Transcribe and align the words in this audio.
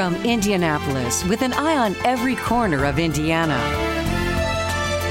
from 0.00 0.16
Indianapolis 0.24 1.22
with 1.26 1.42
an 1.42 1.52
eye 1.52 1.76
on 1.76 1.94
every 2.06 2.34
corner 2.34 2.86
of 2.86 2.98
Indiana. 2.98 3.58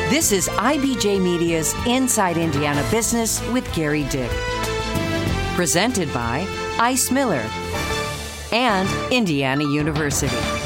This 0.10 0.32
is 0.32 0.50
IBJ 0.50 1.22
Media's 1.22 1.76
Inside 1.86 2.38
Indiana 2.38 2.84
Business 2.90 3.40
with 3.50 3.72
Gerry 3.72 4.06
Dick. 4.06 4.32
Presented 5.54 6.12
by 6.12 6.48
Ice 6.80 7.12
Miller 7.12 7.48
and 8.52 8.90
Indiana 9.14 9.64
University. 9.64 10.59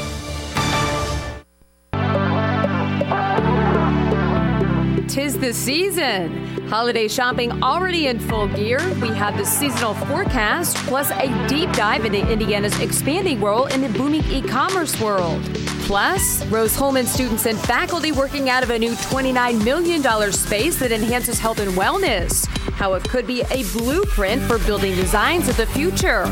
Season. 5.54 6.66
Holiday 6.68 7.06
shopping 7.08 7.62
already 7.62 8.08
in 8.08 8.18
full 8.18 8.48
gear. 8.48 8.80
We 9.00 9.08
have 9.08 9.36
the 9.36 9.44
seasonal 9.44 9.94
forecast, 9.94 10.76
plus 10.78 11.10
a 11.12 11.48
deep 11.48 11.70
dive 11.72 12.04
into 12.04 12.28
Indiana's 12.30 12.78
expanding 12.80 13.40
role 13.40 13.66
in 13.66 13.80
the 13.80 13.88
booming 13.90 14.24
e 14.24 14.42
commerce 14.42 15.00
world. 15.00 15.40
Plus, 15.84 16.42
Rose-Hulman 16.46 17.04
students 17.04 17.44
and 17.44 17.58
faculty 17.58 18.10
working 18.10 18.48
out 18.48 18.62
of 18.62 18.70
a 18.70 18.78
new 18.78 18.92
$29 18.92 19.62
million 19.62 20.32
space 20.32 20.78
that 20.78 20.90
enhances 20.90 21.38
health 21.38 21.60
and 21.60 21.70
wellness. 21.72 22.46
How 22.72 22.94
it 22.94 23.04
could 23.04 23.26
be 23.26 23.42
a 23.50 23.64
blueprint 23.72 24.42
for 24.44 24.58
building 24.60 24.94
designs 24.94 25.46
of 25.46 25.58
the 25.58 25.66
future. 25.66 26.24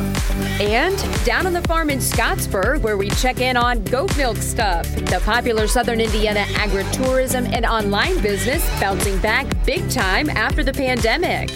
And 0.58 0.96
down 1.26 1.46
on 1.46 1.52
the 1.52 1.60
farm 1.62 1.90
in 1.90 1.98
Scottsburg, 1.98 2.80
where 2.80 2.96
we 2.96 3.10
check 3.10 3.40
in 3.40 3.58
on 3.58 3.84
goat 3.84 4.16
milk 4.16 4.38
stuff, 4.38 4.86
the 4.94 5.20
popular 5.22 5.66
Southern 5.66 6.00
Indiana 6.00 6.44
agritourism 6.54 7.52
and 7.52 7.66
online 7.66 8.20
business 8.22 8.66
bouncing 8.80 9.18
back 9.18 9.46
big 9.66 9.88
time 9.90 10.30
after 10.30 10.64
the 10.64 10.72
pandemic. 10.72 11.50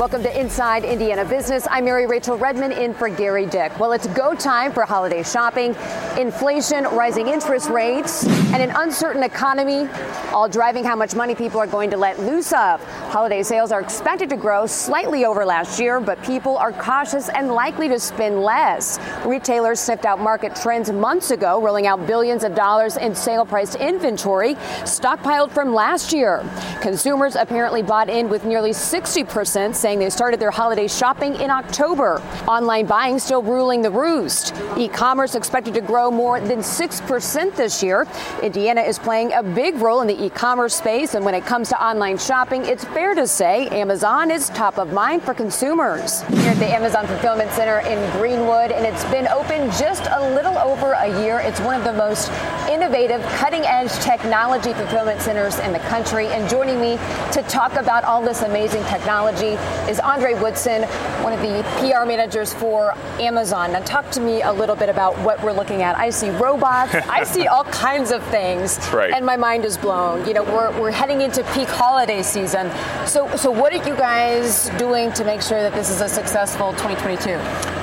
Welcome 0.00 0.22
to 0.22 0.40
Inside 0.40 0.86
Indiana 0.86 1.26
Business. 1.26 1.68
I'm 1.70 1.84
Mary 1.84 2.06
Rachel 2.06 2.38
Redmond 2.38 2.72
in 2.72 2.94
for 2.94 3.10
Gerry 3.10 3.44
Dick. 3.44 3.78
Well, 3.78 3.92
it's 3.92 4.06
go 4.06 4.34
time 4.34 4.72
for 4.72 4.86
holiday 4.86 5.22
shopping. 5.22 5.76
Inflation, 6.18 6.84
rising 6.84 7.28
interest 7.28 7.68
rates, 7.68 8.24
and 8.24 8.62
an 8.62 8.70
uncertain 8.76 9.22
economy 9.22 9.86
all 10.32 10.48
driving 10.48 10.84
how 10.84 10.96
much 10.96 11.14
money 11.14 11.34
people 11.34 11.60
are 11.60 11.66
going 11.66 11.90
to 11.90 11.96
let 11.96 12.18
loose 12.20 12.52
of. 12.52 12.82
Holiday 13.10 13.42
sales 13.42 13.72
are 13.72 13.80
expected 13.80 14.30
to 14.30 14.36
grow 14.36 14.64
slightly 14.64 15.24
over 15.24 15.44
last 15.44 15.78
year, 15.78 16.00
but 16.00 16.22
people 16.22 16.56
are 16.56 16.72
cautious 16.72 17.28
and 17.28 17.50
likely 17.50 17.88
to 17.88 17.98
spend 17.98 18.40
less. 18.40 18.98
Retailers 19.26 19.80
sniffed 19.80 20.06
out 20.06 20.20
market 20.20 20.54
trends 20.54 20.90
months 20.90 21.30
ago, 21.30 21.60
rolling 21.60 21.86
out 21.86 22.06
billions 22.06 22.44
of 22.44 22.54
dollars 22.54 22.96
in 22.96 23.14
sale 23.14 23.44
priced 23.44 23.74
inventory 23.74 24.54
stockpiled 24.84 25.50
from 25.50 25.74
last 25.74 26.12
year. 26.12 26.42
Consumers 26.80 27.36
apparently 27.36 27.82
bought 27.82 28.08
in 28.08 28.28
with 28.28 28.44
nearly 28.44 28.70
60% 28.70 29.74
saying 29.74 29.89
they 29.98 30.10
started 30.10 30.38
their 30.38 30.50
holiday 30.50 30.86
shopping 30.86 31.34
in 31.36 31.50
October. 31.50 32.22
Online 32.46 32.86
buying 32.86 33.18
still 33.18 33.42
ruling 33.42 33.82
the 33.82 33.90
roost. 33.90 34.54
E 34.76 34.88
commerce 34.88 35.34
expected 35.34 35.74
to 35.74 35.80
grow 35.80 36.10
more 36.10 36.40
than 36.40 36.60
6% 36.60 37.56
this 37.56 37.82
year. 37.82 38.06
Indiana 38.42 38.82
is 38.82 38.98
playing 38.98 39.32
a 39.32 39.42
big 39.42 39.76
role 39.76 40.02
in 40.02 40.06
the 40.06 40.24
e 40.24 40.30
commerce 40.30 40.74
space, 40.74 41.14
and 41.14 41.24
when 41.24 41.34
it 41.34 41.44
comes 41.44 41.68
to 41.70 41.84
online 41.84 42.18
shopping, 42.18 42.64
it's 42.64 42.84
fair 42.84 43.14
to 43.14 43.26
say 43.26 43.68
Amazon 43.68 44.30
is 44.30 44.50
top 44.50 44.78
of 44.78 44.92
mind 44.92 45.22
for 45.22 45.34
consumers. 45.34 46.22
Here 46.22 46.50
at 46.50 46.58
the 46.58 46.66
Amazon 46.66 47.06
Fulfillment 47.06 47.50
Center 47.52 47.80
in 47.80 47.98
Greenwood, 48.12 48.70
and 48.70 48.86
it's 48.86 49.04
been 49.06 49.26
open 49.28 49.70
just 49.72 50.04
a 50.10 50.34
little 50.34 50.56
over 50.58 50.92
a 50.92 51.22
year. 51.22 51.40
It's 51.40 51.60
one 51.60 51.74
of 51.74 51.84
the 51.84 51.92
most 51.92 52.30
innovative, 52.70 53.20
cutting 53.34 53.62
edge 53.66 53.92
technology 53.98 54.72
fulfillment 54.72 55.20
centers 55.20 55.58
in 55.58 55.72
the 55.72 55.78
country. 55.80 56.28
And 56.28 56.48
joining 56.48 56.80
me 56.80 56.96
to 57.32 57.44
talk 57.48 57.74
about 57.74 58.04
all 58.04 58.22
this 58.22 58.42
amazing 58.42 58.84
technology 58.84 59.58
is 59.90 59.98
Andre 59.98 60.34
Woodson, 60.34 60.84
one 61.24 61.32
of 61.32 61.40
the 61.40 61.62
PR 61.78 62.06
managers 62.06 62.54
for 62.54 62.94
Amazon. 63.18 63.72
Now, 63.72 63.80
talk 63.80 64.10
to 64.12 64.20
me 64.20 64.42
a 64.42 64.52
little 64.52 64.76
bit 64.76 64.88
about 64.88 65.18
what 65.18 65.42
we're 65.42 65.52
looking 65.52 65.82
at. 65.82 65.98
I 65.98 66.10
see 66.10 66.30
robots, 66.30 66.94
I 66.94 67.24
see 67.34 67.48
all 67.48 67.64
kinds 67.64 68.12
of 68.12 68.22
things, 68.24 68.78
right. 68.92 69.12
and 69.12 69.26
my 69.26 69.36
mind 69.36 69.64
is 69.64 69.76
blown. 69.76 70.26
You 70.26 70.34
know, 70.34 70.44
we're, 70.44 70.70
we're 70.80 70.92
heading 70.92 71.22
into 71.22 71.42
peak 71.52 71.68
holiday 71.68 72.22
season. 72.22 72.70
So, 73.06 73.34
so 73.36 73.50
what 73.50 73.72
are 73.72 73.88
you 73.88 73.96
guys 73.96 74.70
doing 74.78 75.12
to 75.14 75.24
make 75.24 75.42
sure 75.42 75.60
that 75.60 75.72
this 75.72 75.90
is 75.90 76.00
a 76.00 76.08
successful 76.08 76.70
2022? 76.72 77.30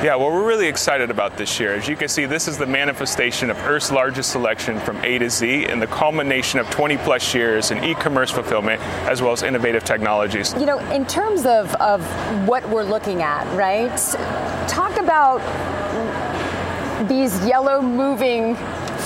Yeah, 0.04 0.16
well, 0.16 0.32
we're 0.32 0.48
really 0.48 0.68
excited 0.68 1.10
about 1.10 1.38
this 1.38 1.60
year. 1.60 1.74
As 1.74 1.88
you 1.88 1.96
can 1.96 2.08
see, 2.08 2.28
this 2.28 2.48
is 2.48 2.56
the 2.56 2.68
manifestation 2.68 3.50
of 3.50 3.58
Earth's 3.64 3.92
largest 3.92 4.32
selection 4.32 4.80
from 4.80 5.04
A 5.04 5.18
to 5.18 5.28
Z 5.28 5.66
and 5.66 5.82
the 5.82 5.88
culmination 5.88 6.60
of 6.60 6.70
20 6.70 6.98
plus 6.98 7.34
years 7.34 7.72
in 7.72 7.84
e-commerce 7.84 8.30
fulfillment 8.30 8.80
as 9.10 9.24
well 9.24 9.32
as 9.32 9.42
innovative 9.42 9.84
technologies. 9.84 10.54
You 10.54 10.68
know, 10.68 10.78
in 10.92 11.08
terms 11.08 11.48
of, 11.48 11.74
of 11.76 12.06
what 12.48 12.64
we're 12.70 12.84
looking 12.84 13.24
at, 13.24 13.52
right? 13.58 13.90
Talk 14.70 15.00
about 15.00 15.40
these 17.10 17.44
yellow 17.44 17.82
moving 17.82 18.56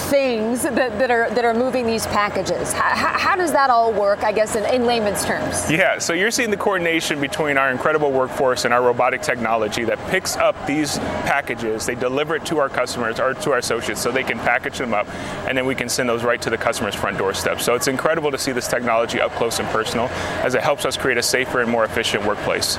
things 0.09 0.63
that, 0.63 0.75
that 0.75 1.11
are 1.11 1.29
that 1.29 1.45
are 1.45 1.53
moving 1.53 1.85
these 1.85 2.05
packages. 2.07 2.73
How, 2.73 3.17
how 3.17 3.35
does 3.35 3.51
that 3.51 3.69
all 3.69 3.93
work? 3.93 4.23
I 4.23 4.31
guess 4.31 4.55
in, 4.55 4.65
in, 4.73 4.85
layman's 4.85 5.23
terms. 5.25 5.69
Yeah. 5.69 5.99
So 5.99 6.13
you're 6.13 6.31
seeing 6.31 6.51
the 6.51 6.57
coordination 6.57 7.19
between 7.21 7.57
our 7.57 7.71
incredible 7.71 8.11
workforce 8.11 8.65
and 8.65 8.73
our 8.73 8.81
robotic 8.81 9.21
technology 9.21 9.83
that 9.85 9.99
picks 10.09 10.35
up 10.37 10.55
these 10.65 10.97
packages. 10.99 11.85
They 11.85 11.95
deliver 11.95 12.35
it 12.35 12.45
to 12.47 12.57
our 12.59 12.69
customers 12.69 13.19
or 13.19 13.33
to 13.33 13.51
our 13.51 13.57
associates, 13.59 14.01
so 14.01 14.11
they 14.11 14.23
can 14.23 14.39
package 14.39 14.77
them 14.77 14.93
up, 14.93 15.07
and 15.47 15.57
then 15.57 15.65
we 15.65 15.75
can 15.75 15.89
send 15.89 16.09
those 16.09 16.23
right 16.23 16.41
to 16.41 16.49
the 16.49 16.57
customer's 16.57 16.95
front 16.95 17.17
doorstep. 17.17 17.61
So 17.61 17.75
it's 17.75 17.87
incredible 17.87 18.31
to 18.31 18.37
see 18.37 18.51
this 18.51 18.67
technology 18.67 19.21
up 19.21 19.31
close 19.31 19.59
and 19.59 19.67
personal, 19.69 20.07
as 20.43 20.55
it 20.55 20.61
helps 20.61 20.85
us 20.85 20.97
create 20.97 21.17
a 21.17 21.23
safer 21.23 21.61
and 21.61 21.69
more 21.69 21.85
efficient 21.85 22.25
workplace. 22.25 22.77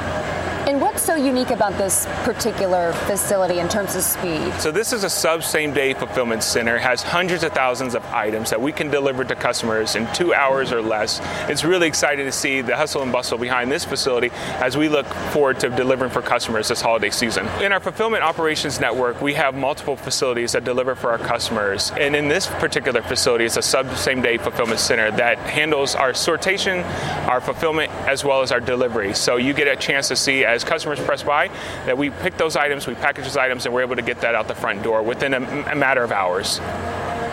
And 0.68 0.80
what's 0.92 1.04
so 1.04 1.14
unique 1.14 1.48
about 1.48 1.72
this 1.78 2.04
particular 2.22 2.92
facility 3.06 3.60
in 3.60 3.69
terms 3.69 3.97
of 3.97 4.03
speed? 4.03 4.53
So 4.60 4.70
this 4.70 4.92
is 4.92 5.04
a 5.04 5.08
sub 5.08 5.42
same 5.42 5.72
day 5.72 5.94
fulfillment 5.94 6.42
center. 6.42 6.76
It 6.76 6.82
has 6.82 7.03
hundreds 7.03 7.44
of 7.44 7.53
thousands 7.53 7.94
of 7.94 8.04
items 8.12 8.50
that 8.50 8.60
we 8.60 8.72
can 8.72 8.91
deliver 8.91 9.25
to 9.25 9.34
customers 9.34 9.97
in 9.97 10.06
two 10.12 10.34
hours 10.34 10.70
or 10.70 10.82
less. 10.82 11.22
It's 11.48 11.64
really 11.64 11.86
exciting 11.86 12.26
to 12.26 12.32
see 12.32 12.60
the 12.60 12.76
hustle 12.76 13.00
and 13.00 13.10
bustle 13.10 13.38
behind 13.38 13.72
this 13.72 13.86
facility 13.86 14.31
as 14.60 14.76
we 14.76 14.91
look 14.91 15.06
forward 15.32 15.60
to 15.60 15.70
delivering 15.70 16.10
for 16.10 16.20
customers 16.20 16.69
this 16.69 16.82
holiday 16.82 17.08
season. 17.08 17.47
In 17.62 17.72
our 17.72 17.81
fulfillment 17.81 18.22
operations 18.22 18.78
network, 18.78 19.22
we 19.22 19.32
have 19.32 19.54
multiple 19.54 19.97
facilities 19.97 20.52
that 20.52 20.64
deliver 20.64 20.94
for 20.94 21.10
our 21.10 21.19
customers. 21.19 21.91
And 21.98 22.14
in 22.14 22.28
this 22.28 22.47
particular 22.47 23.00
facility, 23.00 23.47
it's 23.47 23.56
a 23.56 23.62
sub 23.62 23.97
same 23.97 24.20
day 24.20 24.36
fulfillment 24.36 24.78
center 24.78 25.10
that 25.12 25.38
handles 25.38 25.94
our 25.94 26.12
sortation, 26.12 26.84
our 27.28 27.41
fulfillment, 27.41 27.91
as 28.06 28.26
well 28.26 28.42
as 28.42 28.52
our 28.52 28.60
delivery. 28.60 29.14
So 29.14 29.36
you 29.36 29.54
get 29.54 29.69
a 29.69 29.76
chance 29.76 30.08
to 30.08 30.16
see 30.16 30.44
as 30.44 30.64
customers 30.64 30.81
press 30.84 31.22
by 31.22 31.48
that 31.87 31.97
we 31.97 32.10
pick 32.10 32.37
those 32.37 32.56
items, 32.56 32.87
we 32.87 32.94
package 32.94 33.25
those 33.25 33.37
items, 33.37 33.66
and 33.66 33.75
we're 33.75 33.82
able 33.82 33.97
to 33.97 34.03
get 34.03 34.20
that 34.20 34.34
out 34.34 34.48
the 34.48 34.54
front 34.54 34.82
door 34.82 35.03
within 35.03 35.34
a, 35.34 35.41
a 35.70 35.75
matter 35.75 36.03
of 36.03 36.12
hours. 36.12 36.60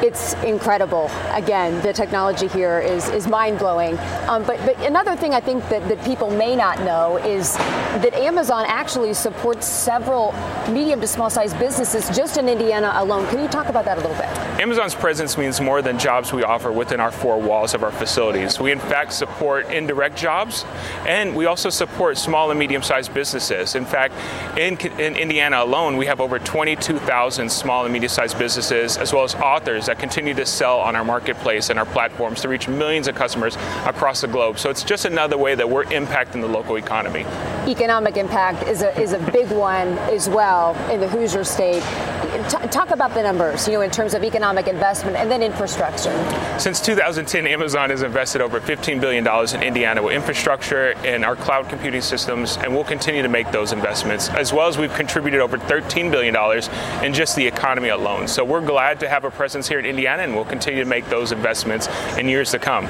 It's 0.02 0.34
incredible. 0.44 1.12
Again, 1.32 1.82
the 1.82 1.92
technology 1.92 2.48
here 2.48 2.80
is, 2.80 3.10
is 3.10 3.28
mind 3.28 3.60
blowing. 3.60 3.98
Um, 4.30 4.44
but, 4.44 4.58
but 4.66 4.80
another 4.86 5.18
thing 5.18 5.34
I 5.34 5.42
think 5.42 5.68
that, 5.68 5.86
that 5.90 6.02
people 6.06 6.32
may 6.32 6.56
not 6.56 6.80
know 6.80 7.18
is 7.18 7.58
that 7.58 8.14
Amazon 8.14 8.64
actually 8.68 9.14
supports 9.14 9.68
several 9.68 10.34
medium 10.70 11.02
to 11.02 11.08
small 11.08 11.30
size 11.30 11.54
businesses 11.54 12.16
just 12.16 12.38
in 12.38 12.48
Indiana 12.48 12.94
alone. 12.96 13.28
Can 13.28 13.42
you 13.42 13.50
talk 13.50 13.68
about 13.68 13.84
that 13.86 13.98
a 13.98 14.02
little 14.02 14.16
bit? 14.16 14.30
Amazon's 14.62 14.96
presence 14.96 15.38
means 15.38 15.60
more 15.60 15.82
than 15.82 16.00
jobs 16.00 16.32
we 16.32 16.44
offer 16.44 16.72
within 16.72 17.02
our 17.02 17.12
four 17.12 17.38
walls 17.38 17.74
of 17.74 17.84
our 17.84 17.92
facilities. 17.92 18.58
We, 18.58 18.72
in 18.72 18.80
fact, 18.80 19.12
support 19.12 19.66
indirect 19.68 20.16
jobs 20.16 20.64
and 21.06 21.36
we 21.36 21.46
also 21.46 21.70
support 21.70 22.18
small 22.18 22.52
and 22.52 22.60
medium 22.60 22.84
sized 22.84 23.14
businesses. 23.14 23.76
In 23.76 23.86
fact, 23.86 24.14
in, 24.58 24.78
in 24.98 25.18
Indiana 25.18 25.62
alone, 25.62 25.98
we 25.98 26.06
have 26.06 26.22
over 26.22 26.40
22,000 26.40 27.52
small 27.52 27.84
and 27.84 27.92
medium 27.92 28.10
sized 28.10 28.40
businesses 28.40 28.98
as 28.98 29.12
well 29.12 29.26
as 29.26 29.36
authors 29.36 29.89
that 29.90 29.98
continue 29.98 30.36
to 30.36 30.46
sell 30.46 30.80
on 30.80 30.96
our 30.96 31.04
marketplace 31.04 31.72
and 31.72 31.80
our 31.80 31.86
platforms 31.86 32.42
to 32.42 32.48
reach 32.48 32.68
millions 32.68 33.08
of 33.08 33.16
customers 33.16 33.56
across 33.86 34.22
the 34.22 34.28
globe. 34.28 34.60
So 34.60 34.70
it's 34.70 34.84
just 34.84 35.06
another 35.06 35.36
way 35.36 35.56
that 35.56 35.68
we're 35.68 35.86
impacting 35.86 36.42
the 36.42 36.48
local 36.48 36.76
economy. 36.76 37.26
Economic 37.68 38.16
impact 38.16 38.68
is 38.68 38.84
a, 38.84 38.96
is 39.02 39.14
a 39.14 39.20
big 39.32 39.50
one 39.50 39.88
as 40.10 40.30
well 40.30 40.76
in 40.92 41.00
the 41.00 41.10
Hoosier 41.10 41.44
state. 41.44 41.82
T- 42.30 42.68
talk 42.68 42.92
about 42.92 43.14
the 43.14 43.24
numbers, 43.24 43.68
you 43.68 43.74
know, 43.74 43.82
in 43.82 43.90
terms 43.90 44.14
of 44.14 44.24
economic 44.24 44.68
investment 44.68 45.18
and 45.18 45.32
then 45.32 45.42
infrastructure. 45.42 46.14
Since 46.60 46.80
2010, 46.82 47.48
Amazon 47.48 47.90
has 47.90 48.04
invested 48.04 48.42
over 48.42 48.60
$15 48.60 49.02
billion 49.02 49.26
in 49.56 49.64
Indiana 49.64 50.04
with 50.04 50.14
infrastructure 50.14 50.94
and 51.06 51.26
our 51.26 51.36
cloud 51.36 51.70
computing 51.70 52.02
systems, 52.02 52.58
and 52.58 52.74
we'll 52.74 52.84
continue 52.84 53.24
to 53.24 53.30
make 53.30 53.52
those 53.52 53.72
investments, 53.72 54.30
as 54.30 54.54
well 54.54 54.68
as 54.68 54.78
we've 54.78 54.94
contributed 54.94 55.40
over 55.40 55.58
$13 55.58 56.12
billion 56.12 56.36
in 57.04 57.14
just 57.14 57.36
the 57.36 57.48
economy 57.48 57.90
alone. 57.90 58.28
So 58.28 58.46
we're 58.46 58.66
glad 58.66 59.00
to 59.00 59.10
have 59.10 59.24
a 59.24 59.32
presence 59.32 59.68
here 59.68 59.80
in 59.80 59.86
Indiana, 59.86 60.24
and 60.24 60.36
we'll 60.36 60.46
continue 60.46 60.84
to 60.84 60.90
make 60.90 61.08
those 61.10 61.32
investments 61.32 61.88
in 62.18 62.28
years 62.28 62.52
to 62.52 62.60
come. 62.60 62.88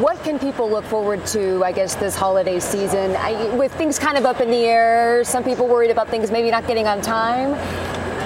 What 0.00 0.22
can 0.24 0.38
people 0.38 0.70
look 0.70 0.84
forward 0.86 1.26
to, 1.26 1.62
I 1.62 1.70
guess, 1.70 1.94
this 1.94 2.16
holiday 2.16 2.58
season? 2.58 3.14
I, 3.16 3.54
with 3.54 3.72
things 3.74 3.98
kind 3.98 4.16
of 4.16 4.24
up 4.24 4.40
in 4.40 4.50
the 4.50 4.64
air, 4.64 5.22
some 5.24 5.44
people 5.44 5.66
worried 5.68 5.90
about 5.90 6.08
things 6.08 6.30
maybe 6.30 6.50
not 6.50 6.66
getting 6.66 6.86
on 6.86 7.02
time. 7.02 7.52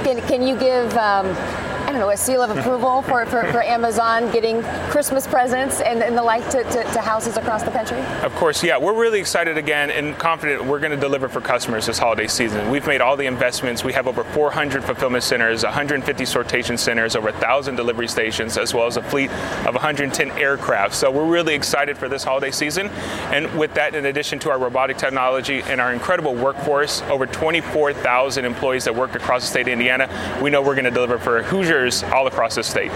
Can, 0.04 0.20
can 0.28 0.46
you 0.46 0.56
give 0.56 0.96
um, 0.96 1.26
I 1.88 1.90
don't 1.90 2.00
know, 2.00 2.10
a 2.10 2.18
seal 2.18 2.42
of 2.42 2.54
approval 2.54 3.00
for, 3.00 3.24
for, 3.24 3.50
for 3.50 3.62
Amazon 3.62 4.30
getting 4.30 4.62
Christmas 4.90 5.26
presents 5.26 5.80
and, 5.80 6.02
and 6.02 6.18
the 6.18 6.22
like 6.22 6.44
to, 6.50 6.62
to, 6.62 6.82
to, 6.84 7.00
houses 7.00 7.38
across 7.38 7.62
the 7.62 7.70
country? 7.70 7.98
Of 8.22 8.34
course, 8.34 8.62
yeah. 8.62 8.76
We're 8.76 8.92
really 8.92 9.18
excited 9.18 9.56
again 9.56 9.90
and 9.90 10.14
confident 10.18 10.62
we're 10.62 10.80
going 10.80 10.90
to 10.90 10.98
deliver 10.98 11.30
for 11.30 11.40
customers 11.40 11.86
this 11.86 11.96
holiday 11.96 12.26
season. 12.26 12.70
We've 12.70 12.86
made 12.86 13.00
all 13.00 13.16
the 13.16 13.24
investments. 13.24 13.84
We 13.84 13.94
have 13.94 14.06
over 14.06 14.22
400 14.22 14.84
fulfillment 14.84 15.24
centers, 15.24 15.64
150 15.64 16.24
sortation 16.24 16.78
centers, 16.78 17.16
over 17.16 17.30
1,000 17.30 17.76
delivery 17.76 18.06
stations, 18.06 18.58
as 18.58 18.74
well 18.74 18.86
as 18.86 18.98
a 18.98 19.02
fleet 19.02 19.30
of 19.66 19.72
110 19.72 20.32
aircraft. 20.32 20.94
So 20.94 21.10
we're 21.10 21.24
really 21.24 21.54
excited 21.54 21.96
for 21.96 22.10
this 22.10 22.22
holiday 22.22 22.50
season. 22.50 22.88
And 23.32 23.58
with 23.58 23.72
that, 23.74 23.94
in 23.94 24.04
addition 24.04 24.38
to 24.40 24.50
our 24.50 24.58
robotic 24.58 24.98
technology 24.98 25.62
and 25.62 25.80
our 25.80 25.94
incredible 25.94 26.34
workforce, 26.34 27.00
over 27.04 27.24
24,000 27.24 28.44
employees 28.44 28.84
that 28.84 28.94
work 28.94 29.14
across 29.14 29.40
the 29.40 29.48
state 29.48 29.62
of 29.62 29.68
Indiana, 29.68 30.38
we 30.42 30.50
know 30.50 30.60
we're 30.60 30.74
going 30.74 30.84
to 30.84 30.90
deliver 30.90 31.18
for 31.18 31.42
Hoosiers 31.78 32.02
all 32.12 32.26
across 32.26 32.56
the 32.56 32.62
state. 32.64 32.90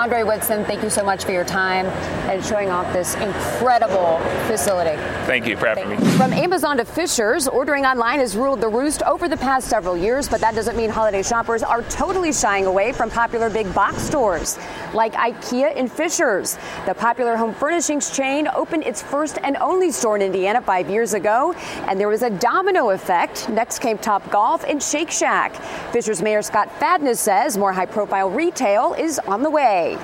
Andre 0.00 0.22
Whitson, 0.22 0.64
thank 0.64 0.82
you 0.82 0.88
so 0.88 1.04
much 1.04 1.26
for 1.26 1.32
your 1.32 1.44
time 1.44 1.84
and 2.30 2.42
showing 2.42 2.70
off 2.70 2.90
this 2.90 3.16
incredible 3.16 4.18
facility. 4.46 4.96
Thank 5.26 5.46
you 5.46 5.58
for 5.58 5.66
having 5.66 5.90
me. 5.90 5.96
From 6.16 6.32
Amazon 6.32 6.78
to 6.78 6.86
Fishers, 6.86 7.46
ordering 7.46 7.84
online 7.84 8.18
has 8.18 8.34
ruled 8.34 8.62
the 8.62 8.68
roost 8.68 9.02
over 9.02 9.28
the 9.28 9.36
past 9.36 9.68
several 9.68 9.98
years, 9.98 10.26
but 10.26 10.40
that 10.40 10.54
doesn't 10.54 10.74
mean 10.74 10.88
holiday 10.88 11.22
shoppers 11.22 11.62
are 11.62 11.82
totally 11.82 12.32
shying 12.32 12.64
away 12.64 12.94
from 12.94 13.10
popular 13.10 13.50
big 13.50 13.74
box 13.74 13.98
stores 13.98 14.58
like 14.94 15.12
IKEA 15.12 15.76
and 15.76 15.92
Fishers. 15.92 16.56
The 16.86 16.94
popular 16.94 17.36
home 17.36 17.52
furnishings 17.52 18.10
chain 18.16 18.48
opened 18.54 18.84
its 18.84 19.02
first 19.02 19.38
and 19.44 19.58
only 19.58 19.90
store 19.90 20.16
in 20.16 20.22
Indiana 20.22 20.62
five 20.62 20.88
years 20.88 21.12
ago, 21.12 21.52
and 21.86 22.00
there 22.00 22.08
was 22.08 22.22
a 22.22 22.30
domino 22.30 22.88
effect. 22.88 23.50
Next 23.50 23.80
came 23.80 23.98
Top 23.98 24.30
Golf 24.30 24.64
and 24.64 24.82
Shake 24.82 25.10
Shack. 25.10 25.54
Fishers 25.92 26.22
Mayor 26.22 26.40
Scott 26.40 26.72
Fadness 26.80 27.20
says 27.20 27.58
more 27.58 27.74
high 27.74 27.84
profile 27.84 28.30
retail 28.30 28.94
is 28.94 29.18
on 29.18 29.42
the 29.42 29.50
way. 29.50 29.98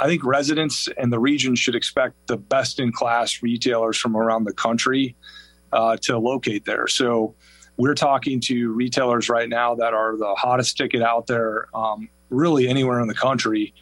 I 0.00 0.06
think 0.06 0.24
residents 0.24 0.88
in 0.96 1.10
the 1.10 1.18
region 1.18 1.54
should 1.54 1.74
expect 1.74 2.26
the 2.26 2.38
best 2.38 2.80
in 2.80 2.90
class 2.90 3.42
retailers 3.42 3.98
from 3.98 4.16
around 4.16 4.44
the 4.44 4.54
country 4.54 5.14
uh, 5.72 5.98
to 6.02 6.18
locate 6.18 6.64
there. 6.64 6.86
So 6.86 7.34
we're 7.76 7.94
talking 7.94 8.40
to 8.42 8.72
retailers 8.72 9.28
right 9.28 9.48
now 9.48 9.74
that 9.74 9.92
are 9.92 10.16
the 10.16 10.34
hottest 10.36 10.76
ticket 10.76 11.02
out 11.02 11.26
there, 11.26 11.68
um, 11.74 12.08
really 12.30 12.66
anywhere 12.66 13.00
in 13.00 13.08
the 13.08 13.14
country 13.14 13.74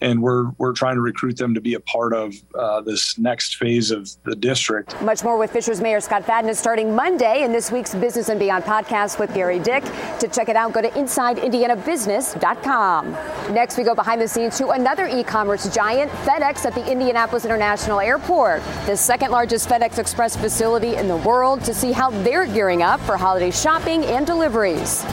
and 0.00 0.22
we're 0.22 0.50
we're 0.58 0.72
trying 0.72 0.94
to 0.94 1.00
recruit 1.00 1.36
them 1.36 1.54
to 1.54 1.60
be 1.60 1.74
a 1.74 1.80
part 1.80 2.14
of 2.14 2.32
uh, 2.54 2.80
this 2.80 3.18
next 3.18 3.56
phase 3.56 3.90
of 3.90 4.08
the 4.24 4.36
district. 4.36 5.00
Much 5.02 5.24
more 5.24 5.36
with 5.38 5.50
Fishers 5.50 5.80
Mayor 5.80 6.00
Scott 6.00 6.24
Fadness 6.24 6.58
starting 6.58 6.94
Monday 6.94 7.42
in 7.42 7.52
this 7.52 7.72
week's 7.72 7.94
Business 7.94 8.28
and 8.28 8.38
Beyond 8.38 8.64
podcast 8.64 9.18
with 9.18 9.34
Gerry 9.34 9.58
Dick. 9.58 9.82
To 10.20 10.28
check 10.28 10.48
it 10.48 10.56
out, 10.56 10.72
go 10.72 10.80
to 10.82 10.90
InsideIndianaBusiness.com. 10.90 13.12
Next, 13.54 13.78
we 13.78 13.84
go 13.84 13.94
behind 13.94 14.20
the 14.20 14.28
scenes 14.28 14.58
to 14.58 14.70
another 14.70 15.06
e-commerce 15.06 15.72
giant, 15.74 16.10
FedEx, 16.10 16.64
at 16.64 16.74
the 16.74 16.90
Indianapolis 16.90 17.44
International 17.44 18.00
Airport, 18.00 18.62
the 18.86 18.96
second 18.96 19.30
largest 19.30 19.68
FedEx 19.68 19.98
Express 19.98 20.36
facility 20.36 20.96
in 20.96 21.08
the 21.08 21.16
world, 21.16 21.62
to 21.64 21.74
see 21.74 21.92
how 21.92 22.10
they're 22.22 22.46
gearing 22.46 22.82
up 22.82 23.00
for 23.00 23.16
holiday 23.16 23.50
shopping 23.50 24.04
and 24.04 24.26
deliveries. 24.26 25.04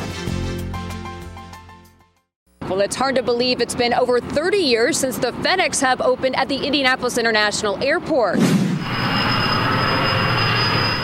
Well, 2.70 2.82
it's 2.82 2.96
hard 2.96 3.14
to 3.16 3.22
believe 3.22 3.62
it's 3.62 3.76
been 3.76 3.94
over 3.94 4.20
30 4.20 4.58
years 4.58 4.98
since 4.98 5.20
the 5.20 5.32
FedEx 5.32 5.82
hub 5.82 6.02
opened 6.02 6.36
at 6.36 6.50
the 6.50 6.66
Indianapolis 6.66 7.20
International 7.20 7.82
Airport. 7.84 8.40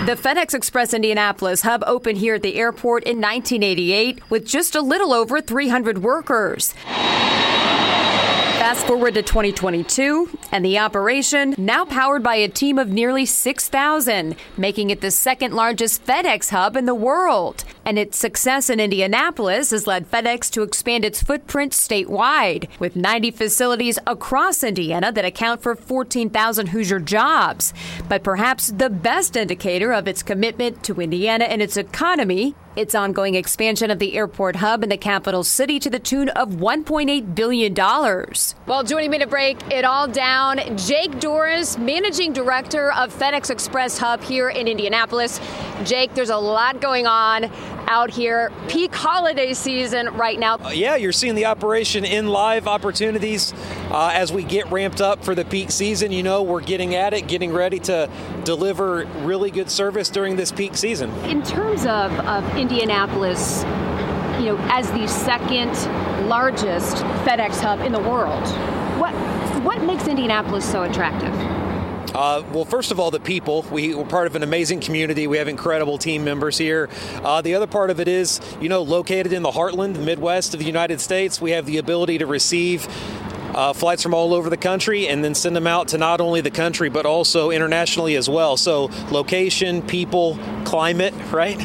The 0.08 0.16
FedEx 0.16 0.56
Express 0.56 0.92
Indianapolis 0.96 1.62
hub 1.62 1.84
opened 1.86 2.18
here 2.18 2.34
at 2.34 2.42
the 2.42 2.56
airport 2.56 3.04
in 3.04 3.18
1988 3.18 4.32
with 4.32 4.48
just 4.48 4.74
a 4.74 4.82
little 4.82 5.14
over 5.14 5.40
300 5.40 6.00
workers. 6.00 6.74
Fast 8.72 8.88
forward 8.88 9.16
to 9.16 9.22
2022, 9.22 10.30
and 10.54 10.64
the 10.64 10.80
operation 10.80 11.54
now 11.58 11.84
powered 11.84 12.24
by 12.24 12.36
a 12.36 12.48
team 12.48 12.80
of 12.80 12.88
nearly 12.88 13.26
6,000, 13.26 14.34
making 14.56 14.92
it 14.92 15.02
the 15.02 15.12
second 15.12 15.54
largest 15.54 16.06
FedEx 16.06 16.52
hub 16.52 16.78
in 16.78 16.86
the 16.86 16.96
world. 16.96 17.66
And 17.84 18.00
its 18.00 18.18
success 18.18 18.70
in 18.70 18.80
Indianapolis 18.80 19.72
has 19.72 19.88
led 19.88 20.10
FedEx 20.10 20.50
to 20.52 20.62
expand 20.62 21.04
its 21.04 21.22
footprint 21.22 21.74
statewide, 21.74 22.70
with 22.80 22.96
90 22.96 23.32
facilities 23.32 24.00
across 24.08 24.64
Indiana 24.64 25.12
that 25.12 25.26
account 25.26 25.62
for 25.62 25.76
14,000 25.76 26.68
Hoosier 26.68 27.02
jobs. 27.02 27.74
But 28.08 28.24
perhaps 28.24 28.72
the 28.72 28.90
best 28.90 29.36
indicator 29.36 29.92
of 29.92 30.08
its 30.08 30.24
commitment 30.24 30.82
to 30.84 31.02
Indiana 31.02 31.44
and 31.44 31.62
its 31.62 31.76
economy 31.76 32.56
its 32.76 32.96
ongoing 32.96 33.36
expansion 33.36 33.92
of 33.92 34.00
the 34.00 34.16
airport 34.16 34.58
hub 34.58 34.84
in 34.84 34.90
the 34.90 34.98
capital 34.98 35.44
city 35.44 35.80
to 35.80 35.90
the 35.90 36.00
tune 36.00 36.30
of 36.30 36.50
$1.8 36.50 37.36
billion. 37.36 37.74
Well, 38.66 38.84
joining 38.84 39.12
me 39.12 39.20
to 39.20 39.28
break 39.28 39.58
it 39.72 39.86
all 39.86 40.08
down, 40.08 40.60
Jake 40.78 41.20
Doris, 41.20 41.78
Managing 41.78 42.34
Director 42.34 42.92
of 42.94 43.14
FedEx 43.14 43.50
Express 43.50 43.98
Hub 43.98 44.24
here 44.24 44.50
in 44.50 44.68
Indianapolis. 44.68 45.40
Jake, 45.84 46.14
there's 46.14 46.30
a 46.30 46.38
lot 46.38 46.80
going 46.80 47.08
on 47.08 47.52
out 47.88 48.10
here. 48.10 48.52
Peak 48.70 48.96
holiday 48.96 49.54
season 49.54 50.08
right 50.16 50.40
now. 50.40 50.56
Uh, 50.56 50.70
yeah, 50.70 50.96
you're 50.96 51.12
seeing 51.12 51.36
the 51.36 51.46
operation 51.46 52.06
in 52.06 52.28
live 52.28 52.68
opportunities 52.68 53.54
uh, 53.90 54.12
as 54.14 54.32
we 54.32 54.44
get 54.44 54.72
ramped 54.72 55.02
up 55.02 55.24
for 55.26 55.36
the 55.36 55.44
peak 55.44 55.72
season. 55.72 56.12
You 56.12 56.24
know, 56.24 56.42
we're 56.42 56.62
getting 56.62 56.96
at 56.96 57.14
it, 57.14 57.28
getting 57.28 57.52
ready 57.52 57.80
to 57.80 58.10
deliver 58.46 59.06
really 59.24 59.52
good 59.52 59.70
service 59.70 60.10
during 60.10 60.38
this 60.38 60.52
peak 60.52 60.78
season. 60.78 61.12
In 61.26 61.44
terms 61.44 61.82
of, 61.86 62.12
of 62.22 62.58
Indianapolis, 62.62 63.64
you 64.40 64.46
know, 64.46 64.58
as 64.70 64.90
the 64.92 65.08
second 65.08 65.72
largest 66.30 66.98
FedEx 67.26 67.60
hub 67.60 67.80
in 67.82 67.92
the 67.92 68.00
world, 68.00 68.48
what 69.00 69.14
what 69.64 69.84
makes 69.84 70.08
Indianapolis 70.08 70.70
so 70.72 70.84
attractive? 70.84 71.34
Uh, 72.14 72.44
well, 72.52 72.66
first 72.66 72.92
of 72.92 73.00
all, 73.00 73.10
the 73.10 73.20
people. 73.20 73.66
We, 73.72 73.94
are 73.94 74.06
part 74.06 74.28
of 74.28 74.36
an 74.36 74.44
amazing 74.44 74.82
community. 74.82 75.28
We 75.28 75.38
have 75.38 75.48
incredible 75.48 75.98
team 75.98 76.24
members 76.24 76.58
here. 76.58 76.90
Uh, 77.24 77.42
the 77.42 77.56
other 77.56 77.68
part 77.68 77.90
of 77.90 78.00
it 78.00 78.08
is, 78.08 78.42
you 78.60 78.68
know, 78.68 78.82
located 78.82 79.32
in 79.32 79.44
the 79.44 79.52
heartland, 79.52 79.94
the 79.94 80.02
Midwest 80.02 80.54
of 80.54 80.60
the 80.60 80.66
United 80.66 81.00
States, 81.00 81.40
we 81.40 81.52
have 81.52 81.66
the 81.66 81.78
ability 81.78 82.18
to 82.18 82.26
receive 82.26 82.88
uh, 83.54 83.74
flights 83.74 84.04
from 84.04 84.14
all 84.14 84.34
over 84.34 84.50
the 84.50 84.58
country 84.58 85.08
and 85.08 85.24
then 85.24 85.36
send 85.36 85.56
them 85.56 85.68
out 85.68 85.90
to 85.90 85.98
not 85.98 86.22
only 86.22 86.42
the 86.42 86.52
country 86.52 86.90
but 86.90 87.06
also 87.06 87.52
internationally 87.52 88.16
as 88.16 88.30
well. 88.30 88.58
So, 88.58 88.90
location, 89.12 89.82
people, 89.82 90.38
climate, 90.66 91.14
right? 91.32 91.60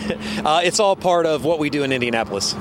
Uh, 0.44 0.60
it's 0.62 0.80
all 0.80 0.96
part 0.96 1.26
of 1.26 1.44
what 1.44 1.58
we 1.58 1.70
do 1.70 1.82
in 1.82 1.92
Indianapolis. 1.92 2.54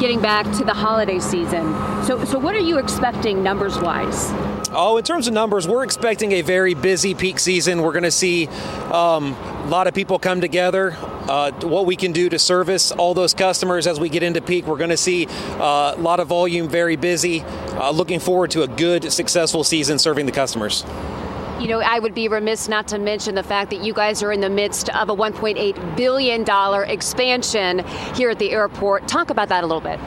Getting 0.00 0.20
back 0.20 0.44
to 0.58 0.64
the 0.64 0.74
holiday 0.74 1.18
season. 1.18 1.74
So, 2.04 2.24
so 2.24 2.38
what 2.38 2.54
are 2.54 2.60
you 2.60 2.78
expecting 2.78 3.42
numbers 3.42 3.78
wise? 3.78 4.32
Oh, 4.70 4.98
in 4.98 5.04
terms 5.04 5.26
of 5.26 5.32
numbers, 5.32 5.66
we're 5.66 5.82
expecting 5.82 6.32
a 6.32 6.42
very 6.42 6.74
busy 6.74 7.14
peak 7.14 7.38
season. 7.38 7.80
We're 7.80 7.92
going 7.92 8.02
to 8.02 8.10
see 8.10 8.48
um, 8.92 9.32
a 9.32 9.66
lot 9.68 9.86
of 9.86 9.94
people 9.94 10.18
come 10.18 10.42
together. 10.42 10.94
Uh, 11.00 11.52
what 11.62 11.86
we 11.86 11.96
can 11.96 12.12
do 12.12 12.28
to 12.28 12.38
service 12.38 12.92
all 12.92 13.14
those 13.14 13.32
customers 13.32 13.86
as 13.86 13.98
we 13.98 14.10
get 14.10 14.22
into 14.22 14.42
peak, 14.42 14.66
we're 14.66 14.76
going 14.76 14.90
to 14.90 14.96
see 14.96 15.26
uh, 15.58 15.94
a 15.96 16.00
lot 16.00 16.20
of 16.20 16.28
volume, 16.28 16.68
very 16.68 16.96
busy. 16.96 17.40
Uh, 17.42 17.90
looking 17.90 18.20
forward 18.20 18.50
to 18.50 18.62
a 18.62 18.68
good, 18.68 19.10
successful 19.10 19.64
season 19.64 19.98
serving 19.98 20.26
the 20.26 20.32
customers. 20.32 20.84
You 21.58 21.68
know, 21.68 21.80
I 21.80 21.98
would 21.98 22.14
be 22.14 22.28
remiss 22.28 22.68
not 22.68 22.86
to 22.88 22.98
mention 22.98 23.34
the 23.34 23.42
fact 23.42 23.70
that 23.70 23.82
you 23.82 23.92
guys 23.92 24.22
are 24.22 24.32
in 24.32 24.40
the 24.40 24.50
midst 24.50 24.90
of 24.90 25.08
a 25.08 25.16
$1.8 25.16 25.96
billion 25.96 26.44
expansion 26.88 27.84
here 28.14 28.30
at 28.30 28.38
the 28.38 28.52
airport. 28.52 29.08
Talk 29.08 29.30
about 29.30 29.48
that 29.48 29.64
a 29.64 29.66
little 29.66 29.80
bit. 29.80 29.98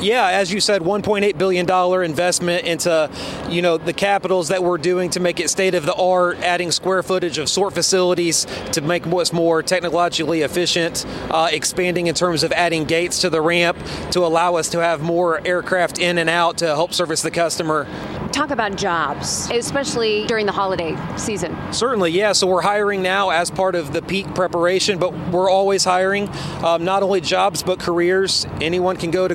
Yeah, 0.00 0.28
as 0.28 0.50
you 0.50 0.60
said, 0.60 0.80
1.8 0.80 1.36
billion 1.36 1.66
dollar 1.66 2.02
investment 2.02 2.64
into, 2.64 3.10
you 3.50 3.60
know, 3.60 3.76
the 3.76 3.92
capitals 3.92 4.48
that 4.48 4.62
we're 4.62 4.78
doing 4.78 5.10
to 5.10 5.20
make 5.20 5.40
it 5.40 5.50
state 5.50 5.74
of 5.74 5.84
the 5.84 5.94
art, 5.94 6.38
adding 6.38 6.70
square 6.70 7.02
footage 7.02 7.36
of 7.36 7.50
sort 7.50 7.74
facilities 7.74 8.46
to 8.72 8.80
make 8.80 9.04
what's 9.04 9.32
more 9.32 9.62
technologically 9.62 10.40
efficient, 10.40 11.04
uh, 11.30 11.48
expanding 11.52 12.06
in 12.06 12.14
terms 12.14 12.42
of 12.42 12.52
adding 12.52 12.84
gates 12.84 13.20
to 13.20 13.28
the 13.28 13.42
ramp 13.42 13.76
to 14.12 14.20
allow 14.24 14.54
us 14.54 14.70
to 14.70 14.78
have 14.78 15.02
more 15.02 15.46
aircraft 15.46 15.98
in 15.98 16.16
and 16.16 16.30
out 16.30 16.58
to 16.58 16.66
help 16.66 16.94
service 16.94 17.20
the 17.20 17.30
customer 17.30 17.86
talk 18.32 18.50
about 18.50 18.76
jobs, 18.76 19.50
especially 19.50 20.26
during 20.26 20.46
the 20.46 20.52
holiday 20.52 20.96
season. 21.16 21.56
Certainly, 21.72 22.12
yeah. 22.12 22.32
So 22.32 22.46
we're 22.46 22.62
hiring 22.62 23.02
now 23.02 23.30
as 23.30 23.50
part 23.50 23.74
of 23.74 23.92
the 23.92 24.02
peak 24.02 24.34
preparation, 24.34 24.98
but 24.98 25.12
we're 25.30 25.50
always 25.50 25.84
hiring 25.84 26.28
um, 26.64 26.84
not 26.84 27.02
only 27.02 27.20
jobs 27.20 27.62
but 27.62 27.80
careers. 27.80 28.46
Anyone 28.60 28.96
can 28.96 29.10
go 29.10 29.26
to 29.26 29.34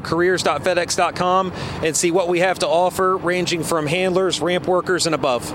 careers.fedex.com 0.60 1.52
and 1.84 1.96
see 1.96 2.12
what 2.12 2.28
we 2.28 2.40
have 2.40 2.60
to 2.60 2.68
offer, 2.68 3.18
ranging 3.18 3.64
from 3.64 3.88
handlers, 3.88 4.42
ramp 4.42 4.68
workers, 4.68 5.06
and 5.06 5.16
above 5.16 5.54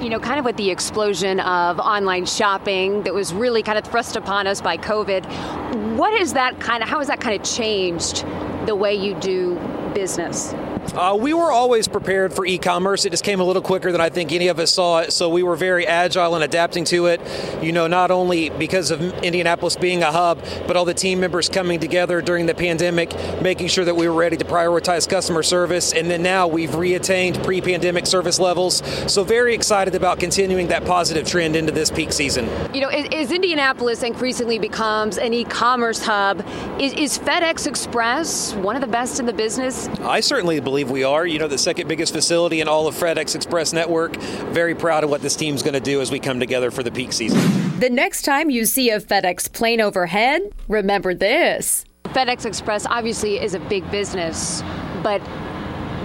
you 0.00 0.08
know, 0.08 0.20
kind 0.20 0.38
of 0.38 0.44
with 0.44 0.56
the 0.56 0.70
explosion 0.70 1.40
of 1.40 1.80
online 1.80 2.24
shopping 2.24 3.02
that 3.02 3.12
was 3.12 3.34
really 3.34 3.64
kind 3.64 3.76
of 3.76 3.84
thrust 3.84 4.14
upon 4.14 4.46
us 4.46 4.60
by 4.60 4.76
COVID, 4.76 5.96
what 5.96 6.12
is 6.12 6.34
that 6.34 6.60
kind 6.60 6.84
of, 6.84 6.88
how 6.88 6.98
has 6.98 7.08
that 7.08 7.20
kind 7.20 7.34
of 7.34 7.44
changed 7.44 8.24
the 8.66 8.76
way 8.76 8.94
you 8.94 9.14
do 9.14 9.56
business? 9.94 10.54
Uh, 10.94 11.16
we 11.18 11.34
were 11.34 11.52
always 11.52 11.86
prepared 11.86 12.32
for 12.32 12.46
e-commerce. 12.46 13.04
It 13.04 13.10
just 13.10 13.24
came 13.24 13.40
a 13.40 13.44
little 13.44 13.62
quicker 13.62 13.92
than 13.92 14.00
I 14.00 14.08
think 14.08 14.32
any 14.32 14.48
of 14.48 14.58
us 14.58 14.72
saw 14.72 15.00
it. 15.00 15.12
So 15.12 15.28
we 15.28 15.42
were 15.42 15.56
very 15.56 15.86
agile 15.86 16.34
in 16.36 16.42
adapting 16.42 16.84
to 16.86 17.06
it. 17.06 17.20
You 17.62 17.72
know, 17.72 17.86
not 17.86 18.10
only 18.10 18.50
because 18.50 18.90
of 18.90 19.00
Indianapolis 19.22 19.76
being 19.76 20.02
a 20.02 20.10
hub, 20.10 20.42
but 20.66 20.76
all 20.76 20.84
the 20.84 20.94
team 20.94 21.20
members 21.20 21.48
coming 21.48 21.78
together 21.78 22.20
during 22.20 22.46
the 22.46 22.54
pandemic, 22.54 23.14
making 23.42 23.68
sure 23.68 23.84
that 23.84 23.94
we 23.94 24.08
were 24.08 24.14
ready 24.14 24.36
to 24.36 24.44
prioritize 24.44 25.08
customer 25.08 25.42
service. 25.42 25.92
And 25.92 26.10
then 26.10 26.22
now 26.22 26.48
we've 26.48 26.70
reattained 26.70 27.44
pre-pandemic 27.44 28.06
service 28.06 28.38
levels. 28.38 28.82
So 29.12 29.24
very 29.24 29.54
excited 29.54 29.94
about 29.94 30.18
continuing 30.18 30.68
that 30.68 30.84
positive 30.84 31.26
trend 31.26 31.54
into 31.56 31.72
this 31.72 31.90
peak 31.90 32.12
season. 32.12 32.48
You 32.74 32.80
know, 32.80 32.88
as 32.88 33.30
Indianapolis 33.30 34.02
increasingly 34.02 34.58
becomes 34.58 35.18
an 35.18 35.34
e-commerce 35.34 36.02
hub, 36.02 36.44
is, 36.80 36.92
is 36.94 37.18
FedEx 37.18 37.66
Express 37.66 38.54
one 38.54 38.74
of 38.74 38.80
the 38.80 38.88
best 38.88 39.20
in 39.20 39.26
the 39.26 39.32
business? 39.32 39.88
I 40.00 40.20
certainly 40.20 40.60
believe 40.60 40.77
believe 40.78 40.92
we 40.92 41.02
are. 41.02 41.26
You 41.26 41.40
know, 41.40 41.48
the 41.48 41.58
second 41.58 41.88
biggest 41.88 42.12
facility 42.12 42.60
in 42.60 42.68
all 42.68 42.86
of 42.86 42.94
FedEx 42.94 43.34
Express 43.34 43.72
network. 43.72 44.16
Very 44.52 44.76
proud 44.76 45.02
of 45.02 45.10
what 45.10 45.22
this 45.22 45.34
team's 45.34 45.60
going 45.60 45.74
to 45.74 45.80
do 45.80 46.00
as 46.00 46.12
we 46.12 46.20
come 46.20 46.38
together 46.38 46.70
for 46.70 46.84
the 46.84 46.92
peak 46.92 47.12
season. 47.12 47.40
The 47.80 47.90
next 47.90 48.22
time 48.22 48.48
you 48.48 48.64
see 48.64 48.90
a 48.90 49.00
FedEx 49.00 49.52
plane 49.52 49.80
overhead, 49.80 50.42
remember 50.68 51.14
this. 51.14 51.84
FedEx 52.04 52.46
Express 52.46 52.86
obviously 52.86 53.40
is 53.40 53.54
a 53.54 53.60
big 53.60 53.90
business, 53.90 54.62
but 55.02 55.20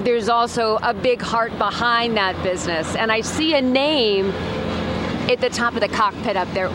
there's 0.03 0.27
also 0.27 0.79
a 0.81 0.93
big 0.93 1.21
heart 1.21 1.55
behind 1.59 2.17
that 2.17 2.41
business. 2.41 2.95
And 2.95 3.11
I 3.11 3.21
see 3.21 3.53
a 3.53 3.61
name 3.61 4.31
at 5.29 5.39
the 5.39 5.49
top 5.49 5.75
of 5.75 5.81
the 5.81 5.87
cockpit 5.87 6.35
up 6.35 6.51
there. 6.53 6.69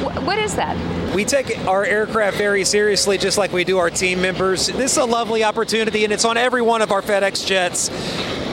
What 0.00 0.38
is 0.38 0.54
that? 0.56 1.14
We 1.14 1.24
take 1.24 1.58
our 1.66 1.84
aircraft 1.84 2.36
very 2.36 2.64
seriously, 2.64 3.18
just 3.18 3.36
like 3.36 3.52
we 3.52 3.64
do 3.64 3.78
our 3.78 3.90
team 3.90 4.22
members. 4.22 4.66
This 4.68 4.92
is 4.92 4.98
a 4.98 5.04
lovely 5.04 5.44
opportunity, 5.44 6.04
and 6.04 6.12
it's 6.12 6.24
on 6.24 6.36
every 6.36 6.62
one 6.62 6.82
of 6.82 6.90
our 6.90 7.02
FedEx 7.02 7.46
jets. 7.46 7.90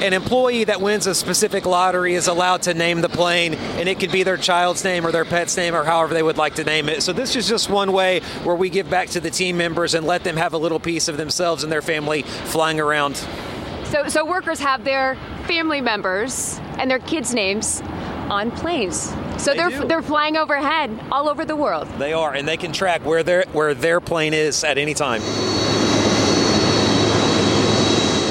An 0.01 0.13
employee 0.13 0.65
that 0.65 0.81
wins 0.81 1.07
a 1.07 1.15
specific 1.15 1.65
lottery 1.65 2.13
is 2.13 2.27
allowed 2.27 2.63
to 2.63 2.73
name 2.73 3.01
the 3.01 3.09
plane, 3.09 3.53
and 3.53 3.87
it 3.87 3.99
could 3.99 4.11
be 4.11 4.23
their 4.23 4.37
child's 4.37 4.83
name 4.83 5.05
or 5.07 5.11
their 5.11 5.25
pet's 5.25 5.55
name 5.55 5.73
or 5.73 5.83
however 5.83 6.13
they 6.13 6.21
would 6.21 6.37
like 6.37 6.55
to 6.55 6.63
name 6.63 6.89
it. 6.89 7.01
So, 7.01 7.13
this 7.13 7.35
is 7.35 7.47
just 7.47 7.69
one 7.69 7.91
way 7.91 8.19
where 8.43 8.55
we 8.55 8.69
give 8.69 8.89
back 8.89 9.09
to 9.09 9.19
the 9.19 9.31
team 9.31 9.57
members 9.57 9.93
and 9.93 10.05
let 10.05 10.23
them 10.23 10.37
have 10.37 10.53
a 10.53 10.57
little 10.57 10.79
piece 10.79 11.07
of 11.07 11.17
themselves 11.17 11.63
and 11.63 11.71
their 11.71 11.81
family 11.81 12.23
flying 12.23 12.79
around. 12.79 13.15
So, 13.85 14.07
so 14.09 14.25
workers 14.25 14.59
have 14.59 14.83
their 14.83 15.15
family 15.47 15.81
members 15.81 16.59
and 16.77 16.91
their 16.91 16.99
kids' 16.99 17.33
names 17.33 17.81
on 18.29 18.51
planes. 18.51 19.13
So 19.37 19.53
they 19.53 19.59
are 19.59 19.85
they're 19.85 20.01
flying 20.01 20.35
overhead 20.35 20.97
all 21.11 21.29
over 21.29 21.45
the 21.45 21.55
world. 21.55 21.87
They 21.99 22.13
are, 22.13 22.33
and 22.33 22.47
they 22.47 22.57
can 22.57 22.71
track 22.73 23.05
where 23.05 23.23
their 23.23 23.45
where 23.53 23.73
their 23.73 23.99
plane 23.99 24.33
is 24.33 24.63
at 24.63 24.77
any 24.77 24.93
time. 24.93 25.21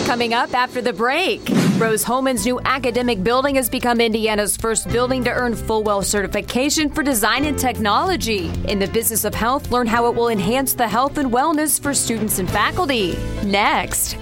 Coming 0.06 0.34
up 0.34 0.54
after 0.54 0.80
the 0.80 0.92
break, 0.92 1.42
Rose-Hulman's 1.78 2.46
new 2.46 2.60
academic 2.60 3.24
building 3.24 3.56
has 3.56 3.68
become 3.68 4.00
Indiana's 4.00 4.56
first 4.56 4.88
building 4.88 5.24
to 5.24 5.30
earn 5.30 5.54
full 5.54 5.82
WELL 5.82 6.02
certification 6.02 6.88
for 6.88 7.02
design 7.02 7.44
and 7.44 7.58
technology. 7.58 8.50
In 8.68 8.78
the 8.78 8.86
business 8.86 9.24
of 9.24 9.34
health, 9.34 9.70
learn 9.72 9.88
how 9.88 10.06
it 10.06 10.14
will 10.14 10.28
enhance 10.28 10.74
the 10.74 10.86
health 10.86 11.18
and 11.18 11.32
wellness 11.32 11.80
for 11.80 11.92
students 11.92 12.38
and 12.38 12.48
faculty. 12.48 13.16
Next. 13.44 14.16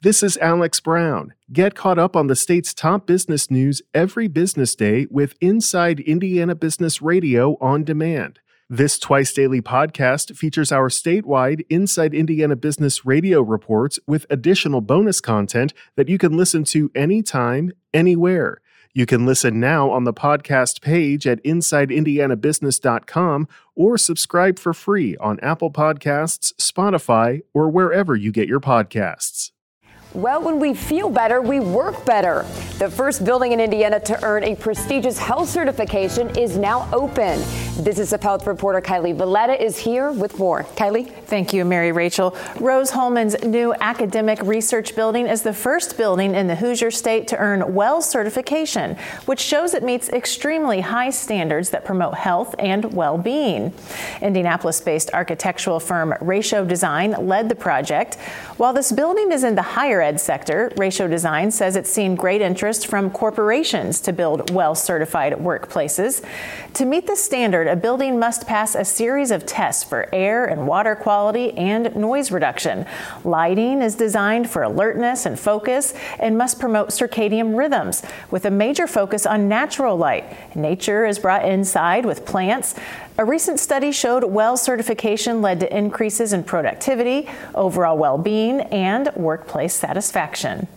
This 0.00 0.22
is 0.22 0.36
Alex 0.36 0.78
Brown. 0.78 1.34
Get 1.52 1.74
caught 1.74 1.98
up 1.98 2.14
on 2.14 2.28
the 2.28 2.36
state's 2.36 2.72
top 2.72 3.04
business 3.04 3.50
news 3.50 3.82
every 3.92 4.28
business 4.28 4.76
day 4.76 5.08
with 5.10 5.34
Inside 5.40 5.98
Indiana 5.98 6.54
Business 6.54 7.02
Radio 7.02 7.56
on 7.60 7.82
demand. 7.82 8.38
This 8.70 8.96
twice 8.96 9.32
daily 9.32 9.60
podcast 9.60 10.36
features 10.36 10.70
our 10.70 10.88
statewide 10.88 11.66
Inside 11.68 12.14
Indiana 12.14 12.54
Business 12.54 13.04
Radio 13.04 13.42
reports 13.42 13.98
with 14.06 14.24
additional 14.30 14.80
bonus 14.80 15.20
content 15.20 15.74
that 15.96 16.08
you 16.08 16.16
can 16.16 16.36
listen 16.36 16.62
to 16.66 16.92
anytime, 16.94 17.72
anywhere. 17.92 18.60
You 18.94 19.04
can 19.04 19.26
listen 19.26 19.58
now 19.58 19.90
on 19.90 20.04
the 20.04 20.14
podcast 20.14 20.80
page 20.80 21.26
at 21.26 21.42
InsideIndianaBusiness.com 21.42 23.48
or 23.74 23.98
subscribe 23.98 24.60
for 24.60 24.72
free 24.72 25.16
on 25.16 25.40
Apple 25.40 25.72
Podcasts, 25.72 26.54
Spotify, 26.54 27.40
or 27.52 27.68
wherever 27.68 28.14
you 28.14 28.30
get 28.30 28.46
your 28.46 28.60
podcasts. 28.60 29.50
Well, 30.14 30.42
when 30.42 30.58
we 30.58 30.72
feel 30.72 31.10
better, 31.10 31.42
we 31.42 31.60
work 31.60 32.06
better. 32.06 32.46
The 32.78 32.90
first 32.90 33.26
building 33.26 33.52
in 33.52 33.60
Indiana 33.60 34.00
to 34.00 34.24
earn 34.24 34.42
a 34.42 34.56
prestigious 34.56 35.18
health 35.18 35.50
certification 35.50 36.34
is 36.36 36.56
now 36.56 36.88
open. 36.94 37.38
Business 37.82 38.12
of 38.12 38.20
Health 38.20 38.44
reporter 38.44 38.80
Kylie 38.80 39.16
Veleta 39.16 39.58
is 39.58 39.78
here 39.78 40.10
with 40.10 40.36
more. 40.36 40.64
Kylie? 40.74 41.08
Thank 41.26 41.52
you, 41.52 41.64
Mary 41.64 41.92
Rachel. 41.92 42.34
Rose-Hulman's 42.58 43.40
new 43.44 43.72
academic 43.74 44.42
research 44.42 44.96
building 44.96 45.28
is 45.28 45.42
the 45.42 45.52
first 45.52 45.96
building 45.96 46.34
in 46.34 46.48
the 46.48 46.56
Hoosier 46.56 46.90
state 46.90 47.28
to 47.28 47.36
earn 47.36 47.74
WELL 47.74 48.02
certification, 48.02 48.96
which 49.26 49.38
shows 49.38 49.74
it 49.74 49.84
meets 49.84 50.08
extremely 50.08 50.80
high 50.80 51.10
standards 51.10 51.70
that 51.70 51.84
promote 51.84 52.14
health 52.14 52.52
and 52.58 52.92
well 52.92 53.16
being. 53.16 53.72
Indianapolis 54.20 54.80
based 54.80 55.10
architectural 55.14 55.78
firm 55.78 56.14
Ratio 56.20 56.64
Design 56.64 57.12
led 57.28 57.48
the 57.48 57.54
project. 57.54 58.16
While 58.56 58.72
this 58.72 58.90
building 58.90 59.30
is 59.30 59.44
in 59.44 59.54
the 59.54 59.62
higher 59.62 60.00
ed 60.02 60.20
sector, 60.20 60.72
Ratio 60.76 61.06
Design 61.06 61.52
says 61.52 61.76
it's 61.76 61.90
seen 61.90 62.16
great 62.16 62.40
interest 62.40 62.88
from 62.88 63.10
corporations 63.10 64.00
to 64.00 64.12
build 64.12 64.50
WELL 64.50 64.74
certified 64.74 65.34
workplaces. 65.34 66.24
To 66.74 66.84
meet 66.84 67.06
the 67.06 67.14
standard, 67.14 67.67
a 67.68 67.76
building 67.76 68.18
must 68.18 68.46
pass 68.46 68.74
a 68.74 68.84
series 68.84 69.30
of 69.30 69.46
tests 69.46 69.84
for 69.84 70.08
air 70.12 70.46
and 70.46 70.66
water 70.66 70.96
quality 70.96 71.52
and 71.56 71.94
noise 71.94 72.30
reduction. 72.30 72.86
Lighting 73.24 73.82
is 73.82 73.94
designed 73.94 74.50
for 74.50 74.62
alertness 74.62 75.26
and 75.26 75.38
focus 75.38 75.94
and 76.18 76.36
must 76.36 76.58
promote 76.58 76.88
circadian 76.88 77.56
rhythms 77.56 78.02
with 78.30 78.44
a 78.44 78.50
major 78.50 78.86
focus 78.86 79.26
on 79.26 79.48
natural 79.48 79.96
light. 79.96 80.56
Nature 80.56 81.06
is 81.06 81.18
brought 81.18 81.44
inside 81.44 82.04
with 82.04 82.26
plants. 82.26 82.74
A 83.18 83.24
recent 83.24 83.60
study 83.60 83.92
showed 83.92 84.24
WELL 84.24 84.56
certification 84.56 85.42
led 85.42 85.60
to 85.60 85.76
increases 85.76 86.32
in 86.32 86.44
productivity, 86.44 87.28
overall 87.54 87.98
well 87.98 88.18
being, 88.18 88.60
and 88.60 89.10
workplace 89.16 89.74
satisfaction. 89.74 90.68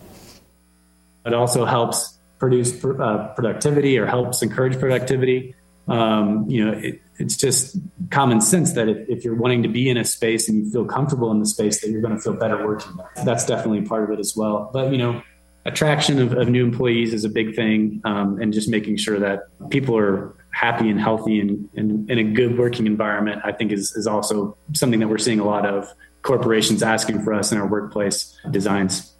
It 1.24 1.34
also 1.34 1.64
helps 1.64 2.18
produce 2.38 2.84
uh, 2.84 3.32
productivity 3.36 3.96
or 3.96 4.06
helps 4.06 4.42
encourage 4.42 4.76
productivity. 4.80 5.54
Um, 5.88 6.48
you 6.48 6.64
know, 6.64 6.72
it, 6.72 7.00
it's 7.18 7.36
just 7.36 7.76
common 8.10 8.40
sense 8.40 8.72
that 8.72 8.88
if, 8.88 9.08
if, 9.08 9.24
you're 9.24 9.34
wanting 9.34 9.62
to 9.64 9.68
be 9.68 9.88
in 9.88 9.96
a 9.96 10.04
space 10.04 10.48
and 10.48 10.64
you 10.64 10.70
feel 10.70 10.84
comfortable 10.84 11.30
in 11.30 11.40
the 11.40 11.46
space, 11.46 11.80
that 11.80 11.90
you're 11.90 12.00
going 12.00 12.14
to 12.14 12.20
feel 12.20 12.34
better 12.34 12.66
working 12.66 12.96
there. 12.96 13.10
That's 13.24 13.44
definitely 13.44 13.82
part 13.82 14.04
of 14.04 14.10
it 14.10 14.20
as 14.20 14.34
well. 14.36 14.70
But 14.72 14.92
you 14.92 14.98
know, 14.98 15.22
attraction 15.64 16.20
of, 16.20 16.32
of 16.32 16.48
new 16.48 16.64
employees 16.64 17.12
is 17.12 17.24
a 17.24 17.28
big 17.28 17.54
thing, 17.54 18.00
um, 18.04 18.40
and 18.40 18.52
just 18.52 18.68
making 18.68 18.96
sure 18.96 19.18
that 19.18 19.40
people 19.70 19.96
are 19.96 20.34
happy 20.52 20.88
and 20.88 21.00
healthy 21.00 21.40
and, 21.40 21.68
and 21.76 22.10
in 22.10 22.18
a 22.18 22.24
good 22.24 22.58
working 22.58 22.86
environment, 22.86 23.40
I 23.44 23.52
think 23.52 23.72
is, 23.72 23.92
is 23.92 24.06
also 24.06 24.56
something 24.74 25.00
that 25.00 25.08
we're 25.08 25.18
seeing 25.18 25.40
a 25.40 25.44
lot 25.44 25.66
of 25.66 25.92
corporations 26.22 26.82
asking 26.82 27.22
for 27.22 27.32
us 27.32 27.52
in 27.52 27.58
our 27.58 27.66
workplace 27.66 28.38
designs. 28.50 29.11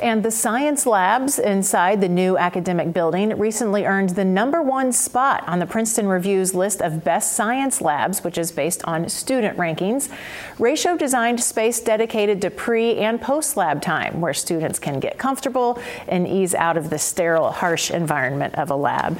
And 0.00 0.24
the 0.24 0.30
science 0.30 0.86
labs 0.86 1.40
inside 1.40 2.00
the 2.00 2.08
new 2.08 2.38
academic 2.38 2.92
building 2.92 3.36
recently 3.36 3.84
earned 3.84 4.10
the 4.10 4.24
number 4.24 4.62
one 4.62 4.92
spot 4.92 5.42
on 5.48 5.58
the 5.58 5.66
Princeton 5.66 6.06
Review's 6.06 6.54
list 6.54 6.80
of 6.80 7.02
best 7.02 7.32
science 7.32 7.80
labs, 7.80 8.22
which 8.22 8.38
is 8.38 8.52
based 8.52 8.84
on 8.84 9.08
student 9.08 9.58
rankings. 9.58 10.08
Ratio 10.60 10.96
designed 10.96 11.40
space 11.40 11.80
dedicated 11.80 12.40
to 12.42 12.50
pre 12.50 12.98
and 12.98 13.20
post 13.20 13.56
lab 13.56 13.82
time, 13.82 14.20
where 14.20 14.34
students 14.34 14.78
can 14.78 15.00
get 15.00 15.18
comfortable 15.18 15.82
and 16.06 16.28
ease 16.28 16.54
out 16.54 16.76
of 16.76 16.90
the 16.90 16.98
sterile, 16.98 17.50
harsh 17.50 17.90
environment 17.90 18.54
of 18.54 18.70
a 18.70 18.76
lab. 18.76 19.18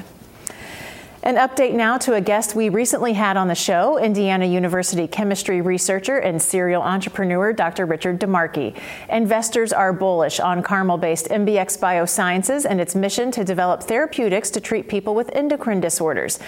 An 1.28 1.36
update 1.36 1.74
now 1.74 1.98
to 1.98 2.14
a 2.14 2.22
guest 2.22 2.54
we 2.54 2.70
recently 2.70 3.12
had 3.12 3.36
on 3.36 3.48
the 3.48 3.54
show, 3.54 3.98
Indiana 3.98 4.46
University 4.46 5.06
chemistry 5.06 5.60
researcher 5.60 6.16
and 6.16 6.40
serial 6.40 6.80
entrepreneur 6.80 7.52
Dr. 7.52 7.84
Richard 7.84 8.18
DiMarchi. 8.18 8.74
Investors 9.10 9.70
are 9.70 9.92
bullish 9.92 10.40
on 10.40 10.62
Carmel 10.62 10.96
based 10.96 11.28
MBX 11.28 11.78
Biosciences 11.78 12.64
and 12.64 12.80
its 12.80 12.94
mission 12.94 13.30
to 13.32 13.44
develop 13.44 13.82
therapeutics 13.82 14.48
to 14.52 14.62
treat 14.62 14.88
people 14.88 15.14
with 15.14 15.28
endocrine 15.34 15.80
disorders. 15.80 16.38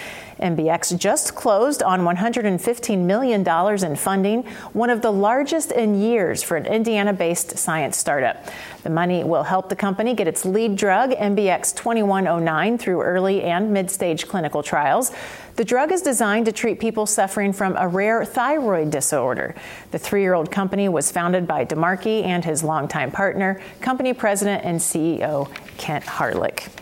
MBX 0.40 0.98
just 0.98 1.34
closed 1.34 1.82
on 1.82 2.00
$115 2.00 2.98
million 2.98 3.46
in 3.84 3.96
funding, 3.96 4.42
one 4.72 4.90
of 4.90 5.02
the 5.02 5.12
largest 5.12 5.72
in 5.72 6.00
years 6.00 6.42
for 6.42 6.56
an 6.56 6.66
Indiana 6.66 7.12
based 7.12 7.56
science 7.58 7.96
startup. 7.96 8.44
The 8.82 8.90
money 8.90 9.24
will 9.24 9.42
help 9.42 9.68
the 9.68 9.76
company 9.76 10.14
get 10.14 10.26
its 10.26 10.44
lead 10.44 10.76
drug, 10.76 11.10
MBX 11.10 11.76
2109, 11.76 12.78
through 12.78 13.02
early 13.02 13.42
and 13.42 13.72
mid 13.72 13.90
stage 13.90 14.26
clinical 14.26 14.62
trials. 14.62 15.12
The 15.56 15.64
drug 15.64 15.92
is 15.92 16.00
designed 16.00 16.46
to 16.46 16.52
treat 16.52 16.80
people 16.80 17.04
suffering 17.04 17.52
from 17.52 17.76
a 17.76 17.86
rare 17.86 18.24
thyroid 18.24 18.90
disorder. 18.90 19.54
The 19.90 19.98
three 19.98 20.22
year 20.22 20.32
old 20.32 20.50
company 20.50 20.88
was 20.88 21.12
founded 21.12 21.46
by 21.46 21.66
DiMarchi 21.66 22.24
and 22.24 22.44
his 22.44 22.64
longtime 22.64 23.10
partner, 23.10 23.60
company 23.80 24.14
president 24.14 24.64
and 24.64 24.80
CEO 24.80 25.50
Kent 25.76 26.04
Hawryluk. 26.04 26.79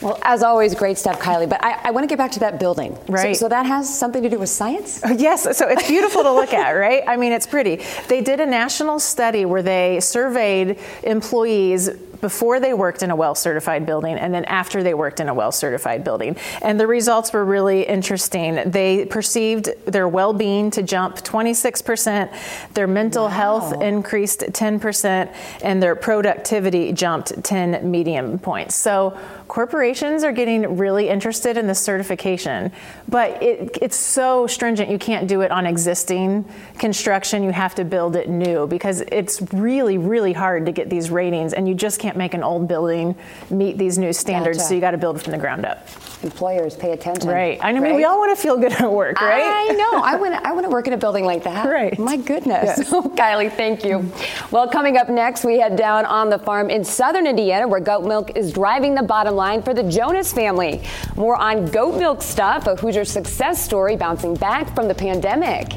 Well, 0.00 0.18
as 0.22 0.42
always, 0.42 0.74
great 0.74 0.98
stuff, 0.98 1.20
Kylie. 1.20 1.48
But 1.48 1.64
I, 1.64 1.80
I 1.84 1.90
want 1.90 2.04
to 2.04 2.08
get 2.08 2.18
back 2.18 2.32
to 2.32 2.40
that 2.40 2.58
building. 2.58 2.98
Right. 3.08 3.36
So, 3.36 3.44
so, 3.44 3.48
that 3.48 3.66
has 3.66 3.92
something 3.92 4.22
to 4.22 4.28
do 4.28 4.38
with 4.38 4.48
science? 4.48 5.02
Uh, 5.02 5.14
yes. 5.18 5.42
So 5.56 5.68
it's 5.68 5.86
beautiful 5.86 6.22
to 6.22 6.32
look 6.32 6.52
at, 6.52 6.72
right? 6.72 7.02
I 7.06 7.16
mean, 7.16 7.32
it's 7.32 7.46
pretty. 7.46 7.80
They 8.08 8.20
did 8.20 8.40
a 8.40 8.46
national 8.46 8.98
study 8.98 9.44
where 9.44 9.62
they 9.62 10.00
surveyed 10.00 10.78
employees 11.02 11.90
before 12.24 12.58
they 12.58 12.72
worked 12.72 13.02
in 13.02 13.10
a 13.10 13.16
well 13.16 13.34
certified 13.34 13.84
building 13.84 14.16
and 14.16 14.32
then 14.32 14.46
after 14.46 14.82
they 14.82 14.94
worked 14.94 15.20
in 15.20 15.28
a 15.28 15.34
well 15.34 15.52
certified 15.52 16.02
building. 16.02 16.34
And 16.62 16.80
the 16.80 16.86
results 16.86 17.34
were 17.34 17.44
really 17.44 17.82
interesting. 17.82 18.62
They 18.64 19.04
perceived 19.04 19.68
their 19.84 20.08
well 20.08 20.32
being 20.32 20.70
to 20.70 20.82
jump 20.82 21.16
26%, 21.16 22.32
their 22.72 22.86
mental 22.86 23.24
wow. 23.24 23.28
health 23.28 23.82
increased 23.82 24.40
10%, 24.40 25.34
and 25.62 25.82
their 25.82 25.94
productivity 25.94 26.92
jumped 26.92 27.44
10 27.44 27.90
medium 27.90 28.38
points. 28.38 28.74
So 28.74 29.18
corporations 29.46 30.24
are 30.24 30.32
getting 30.32 30.78
really 30.78 31.10
interested 31.10 31.58
in 31.58 31.66
this 31.66 31.78
certification, 31.78 32.72
but 33.06 33.42
it, 33.42 33.76
it's 33.82 33.96
so 33.96 34.46
stringent 34.46 34.90
you 34.90 34.98
can't 34.98 35.28
do 35.28 35.42
it 35.42 35.50
on 35.50 35.66
existing 35.66 36.46
construction. 36.78 37.42
You 37.42 37.50
have 37.50 37.74
to 37.74 37.84
build 37.84 38.16
it 38.16 38.30
new 38.30 38.66
because 38.66 39.02
it's 39.12 39.42
really, 39.52 39.98
really 39.98 40.32
hard 40.32 40.64
to 40.64 40.72
get 40.72 40.88
these 40.88 41.10
ratings, 41.10 41.52
and 41.52 41.68
you 41.68 41.74
just 41.74 42.00
can't 42.00 42.13
make 42.16 42.34
an 42.34 42.42
old 42.42 42.68
building 42.68 43.14
meet 43.50 43.78
these 43.78 43.98
new 43.98 44.12
standards. 44.12 44.58
Gotcha. 44.58 44.68
So 44.68 44.74
you 44.74 44.80
got 44.80 44.92
to 44.92 44.98
build 44.98 45.22
from 45.22 45.32
the 45.32 45.38
ground 45.38 45.64
up. 45.64 45.86
Employers 46.22 46.74
pay 46.74 46.92
attention. 46.92 47.28
Right. 47.28 47.58
I 47.62 47.72
mean, 47.72 47.82
right? 47.82 47.94
we 47.94 48.04
all 48.04 48.18
want 48.18 48.36
to 48.36 48.42
feel 48.42 48.56
good 48.56 48.72
at 48.72 48.90
work, 48.90 49.20
right? 49.20 49.70
I 49.70 49.74
know. 49.74 50.00
I 50.02 50.16
want 50.16 50.34
to, 50.34 50.46
I 50.46 50.52
want 50.52 50.64
to 50.64 50.70
work 50.70 50.86
in 50.86 50.94
a 50.94 50.96
building 50.96 51.24
like 51.24 51.44
that. 51.44 51.66
Right. 51.66 51.98
My 51.98 52.16
goodness. 52.16 52.78
Yes. 52.78 52.90
Kylie, 52.92 53.52
thank 53.52 53.84
you. 53.84 54.10
Well, 54.50 54.68
coming 54.68 54.96
up 54.96 55.08
next, 55.08 55.44
we 55.44 55.58
head 55.58 55.76
down 55.76 56.06
on 56.06 56.30
the 56.30 56.38
farm 56.38 56.70
in 56.70 56.84
southern 56.84 57.26
Indiana 57.26 57.68
where 57.68 57.80
goat 57.80 58.04
milk 58.04 58.36
is 58.36 58.52
driving 58.52 58.94
the 58.94 59.02
bottom 59.02 59.34
line 59.34 59.62
for 59.62 59.74
the 59.74 59.82
Jonas 59.82 60.32
family. 60.32 60.82
More 61.16 61.36
on 61.36 61.66
goat 61.66 61.98
milk 61.98 62.22
stuff, 62.22 62.66
a 62.66 62.76
Hoosier 62.76 63.04
success 63.04 63.62
story 63.62 63.96
bouncing 63.96 64.34
back 64.34 64.74
from 64.74 64.88
the 64.88 64.94
pandemic. 64.94 65.72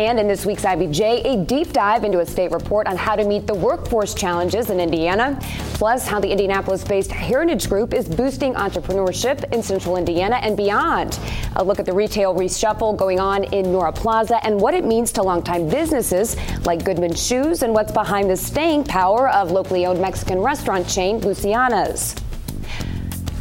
And 0.00 0.18
in 0.18 0.26
this 0.26 0.46
week's 0.46 0.62
IBJ, 0.62 1.26
a 1.26 1.44
deep 1.44 1.74
dive 1.74 2.04
into 2.04 2.20
a 2.20 2.26
state 2.26 2.52
report 2.52 2.86
on 2.86 2.96
how 2.96 3.16
to 3.16 3.22
meet 3.22 3.46
the 3.46 3.54
workforce 3.54 4.14
challenges 4.14 4.70
in 4.70 4.80
Indiana, 4.80 5.38
plus 5.74 6.08
how 6.08 6.18
the 6.18 6.30
Indianapolis 6.30 6.82
based 6.82 7.12
Heritage 7.12 7.68
Group 7.68 7.92
is 7.92 8.08
boosting 8.08 8.54
entrepreneurship 8.54 9.52
in 9.52 9.62
central 9.62 9.98
Indiana 9.98 10.36
and 10.36 10.56
beyond. 10.56 11.18
A 11.56 11.62
look 11.62 11.78
at 11.78 11.84
the 11.84 11.92
retail 11.92 12.34
reshuffle 12.34 12.96
going 12.96 13.20
on 13.20 13.44
in 13.44 13.72
Nora 13.72 13.92
Plaza 13.92 14.42
and 14.42 14.58
what 14.58 14.72
it 14.72 14.86
means 14.86 15.12
to 15.12 15.22
longtime 15.22 15.68
businesses 15.68 16.34
like 16.64 16.82
Goodman 16.82 17.14
Shoes 17.14 17.62
and 17.62 17.74
what's 17.74 17.92
behind 17.92 18.30
the 18.30 18.38
staying 18.38 18.84
power 18.84 19.28
of 19.28 19.50
locally 19.50 19.84
owned 19.84 20.00
Mexican 20.00 20.38
restaurant 20.38 20.88
chain 20.88 21.20
Luciana's. 21.20 22.14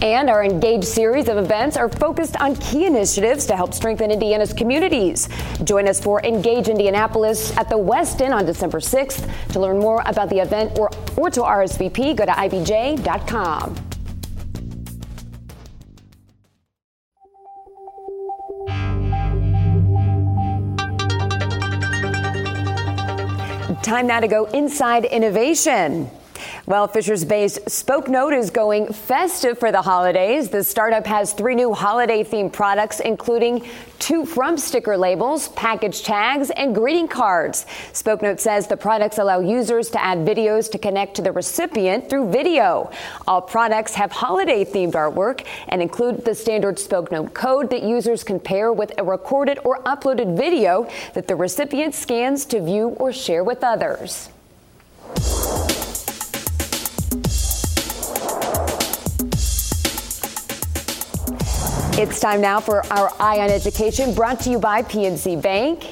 And 0.02 0.30
our 0.30 0.46
Engage 0.46 0.86
series 0.86 1.28
of 1.28 1.38
events 1.38 1.76
are 1.76 1.90
focused 1.90 2.40
on 2.40 2.56
key 2.56 2.86
initiatives 2.86 3.46
to 3.48 3.56
help 3.56 3.74
strengthen 3.74 4.12
Indiana's 4.12 4.54
communities. 4.54 5.28
Join 5.66 5.90
us 5.90 6.00
for 6.00 6.24
Engage 6.24 6.70
Indianapolis 6.70 7.56
at 7.58 7.70
the 7.70 7.76
Westin 7.76 8.32
on 8.32 8.46
December 8.46 8.80
6th. 8.80 9.30
To 9.52 9.60
learn 9.60 9.78
more 9.78 10.02
about 10.06 10.30
the 10.30 10.40
event 10.40 10.80
or, 10.80 10.90
or 11.18 11.30
to 11.30 11.42
RSVP, 11.42 12.16
go 12.16 12.26
to 12.26 12.32
IBJ.com. 12.32 13.76
Time 23.82 24.08
now 24.08 24.20
to 24.20 24.28
go 24.28 24.46
inside 24.46 25.04
innovation. 25.06 26.10
Well, 26.70 26.88
Fishers 26.88 27.26
Bay's 27.26 27.58
SpokeNote 27.58 28.38
is 28.38 28.52
going 28.52 28.94
festive 28.94 29.58
for 29.58 29.72
the 29.72 29.82
holidays. 29.82 30.50
The 30.50 30.64
startup 30.64 31.08
has 31.08 31.34
three 31.34 31.56
new 31.56 31.74
holiday 31.74 32.24
themed 32.24 32.54
products, 32.54 33.00
including 33.00 33.66
two 33.98 34.24
From 34.24 34.56
sticker 34.56 34.96
labels, 34.96 35.48
package 35.48 36.04
tags, 36.04 36.52
and 36.52 36.76
greeting 36.76 37.08
cards. 37.08 37.66
SpokeNote 37.94 38.40
says 38.40 38.68
the 38.68 38.78
products 38.78 39.18
allow 39.18 39.40
users 39.40 39.90
to 39.90 40.04
add 40.04 40.20
videos 40.20 40.70
to 40.70 40.78
connect 40.78 41.16
to 41.16 41.24
the 41.24 41.32
recipient 41.32 42.08
through 42.08 42.30
video. 42.30 42.92
All 43.28 43.42
products 43.42 43.96
have 43.96 44.12
holiday 44.12 44.64
themed 44.64 44.92
artwork 44.94 45.48
and 45.70 45.82
include 45.82 46.24
the 46.24 46.36
standard 46.36 46.76
SpokeNote 46.76 47.34
code 47.34 47.72
that 47.72 47.82
users 47.82 48.24
can 48.24 48.40
pair 48.40 48.72
with 48.72 48.94
a 49.00 49.04
recorded 49.04 49.58
or 49.64 49.82
uploaded 49.86 50.38
video 50.38 50.88
that 51.16 51.28
the 51.28 51.36
recipient 51.36 51.96
scans 51.96 52.46
to 52.46 52.62
view 52.62 52.90
or 53.00 53.12
share 53.12 53.44
with 53.44 53.64
others. 53.64 54.30
It's 62.00 62.22
time 62.22 62.40
now 62.40 62.62
for 62.62 62.86
our 62.94 63.12
Eye 63.20 63.42
on 63.42 63.50
Education, 63.50 64.14
brought 64.14 64.40
to 64.40 64.50
you 64.50 64.58
by 64.58 64.84
PNC 64.84 65.42
Bank. 65.42 65.86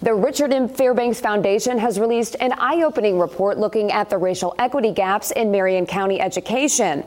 The 0.00 0.14
Richard 0.14 0.52
M. 0.52 0.68
Fairbanks 0.68 1.18
Foundation 1.18 1.76
has 1.76 1.98
released 1.98 2.36
an 2.38 2.52
eye 2.52 2.84
opening 2.84 3.18
report 3.18 3.58
looking 3.58 3.90
at 3.90 4.08
the 4.08 4.16
racial 4.16 4.54
equity 4.60 4.92
gaps 4.92 5.32
in 5.32 5.50
Marion 5.50 5.86
County 5.86 6.20
education. 6.20 7.02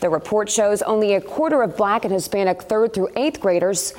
The 0.00 0.10
report 0.10 0.50
shows 0.50 0.82
only 0.82 1.14
a 1.14 1.20
quarter 1.22 1.62
of 1.62 1.78
black 1.78 2.04
and 2.04 2.12
Hispanic 2.12 2.64
third 2.64 2.92
through 2.92 3.08
eighth 3.16 3.40
graders 3.40 3.94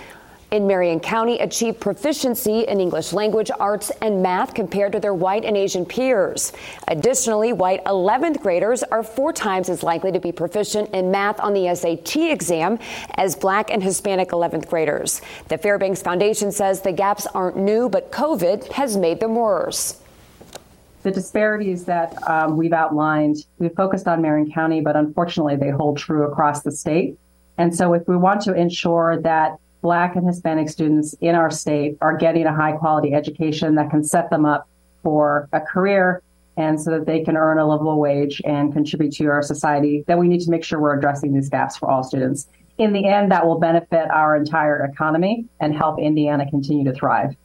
in 0.52 0.66
Marion 0.66 1.00
County 1.00 1.40
achieve 1.40 1.80
proficiency 1.80 2.62
in 2.62 2.80
English 2.80 3.14
language, 3.14 3.52
arts, 3.60 3.92
and 4.02 4.22
math 4.22 4.54
compared 4.54 4.92
to 4.94 5.00
their 5.00 5.14
white 5.14 5.46
and 5.46 5.56
Asian 5.56 5.86
peers. 5.86 6.54
Additionally, 6.88 7.54
white 7.54 7.84
11th 7.86 8.42
graders 8.42 8.82
are 8.84 9.04
four 9.04 9.32
times 9.32 9.70
as 9.70 9.84
likely 9.84 10.12
to 10.12 10.20
be 10.20 10.32
proficient 10.32 10.90
in 10.92 11.12
math 11.12 11.40
on 11.40 11.54
the 11.54 11.74
SAT 11.76 12.16
exam 12.32 12.80
as 13.16 13.36
black 13.36 13.70
and 13.70 13.84
Hispanic 13.84 14.30
11th 14.30 14.68
graders. 14.68 15.22
The 15.50 15.58
Fairbanks 15.58 16.02
Foundation 16.02 16.52
says 16.52 16.82
the 16.82 16.92
gaps 16.92 17.28
aren't 17.28 17.58
new, 17.58 17.90
but 17.90 18.12
COVID 18.12 18.72
has 18.72 18.98
made 18.98 19.20
them 19.20 19.36
worse. 19.36 20.02
The 21.04 21.12
disparities 21.12 21.86
that 21.86 22.18
um, 22.30 22.58
we've 22.58 22.74
outlined, 22.74 23.46
we've 23.58 23.74
focused 23.74 24.08
on 24.08 24.22
Marion 24.22 24.52
County, 24.52 24.82
but 24.82 24.96
unfortunately 24.98 25.56
they 25.56 25.70
hold 25.70 25.98
true 25.98 26.24
across 26.24 26.64
the 26.64 26.72
state. 26.72 27.18
And 27.58 27.74
so 27.74 27.94
if 27.94 28.08
we 28.08 28.18
want 28.18 28.42
to 28.42 28.54
ensure 28.54 29.22
that 29.22 29.60
Black 29.82 30.16
and 30.16 30.28
Hispanic 30.28 30.70
students 30.70 31.16
in 31.22 31.36
our 31.36 31.50
state 31.50 31.98
are 32.02 32.18
getting 32.18 32.46
a 32.46 32.54
high 32.54 32.74
quality 32.74 33.14
education 33.14 33.76
that 33.76 33.90
can 33.90 34.04
set 34.04 34.30
them 34.30 34.46
up 34.46 34.68
for 35.04 35.48
a 35.54 35.62
career 35.62 36.22
and 36.58 36.80
so 36.80 36.92
that 36.92 37.06
they 37.06 37.24
can 37.24 37.38
earn 37.38 37.58
a 37.58 37.66
livable 37.66 38.00
wage 38.00 38.42
and 38.44 38.74
contribute 38.74 39.14
to 39.14 39.26
our 39.28 39.42
society, 39.42 40.04
then 40.08 40.18
we 40.18 40.28
need 40.28 40.42
to 40.42 40.52
make 40.52 40.64
sure 40.64 40.80
we're 40.80 40.98
addressing 40.98 41.34
these 41.34 41.48
gaps 41.48 41.78
for 41.78 41.90
all 41.90 42.04
students. 42.04 42.48
In 42.78 42.92
the 42.92 43.08
end, 43.08 43.32
that 43.32 43.46
will 43.46 43.60
benefit 43.60 44.12
our 44.12 44.36
entire 44.36 44.84
economy 44.84 45.46
and 45.62 45.74
help 45.74 46.00
Indiana 46.00 46.50
continue 46.50 46.84
to 46.84 46.94
thrive. 46.94 47.36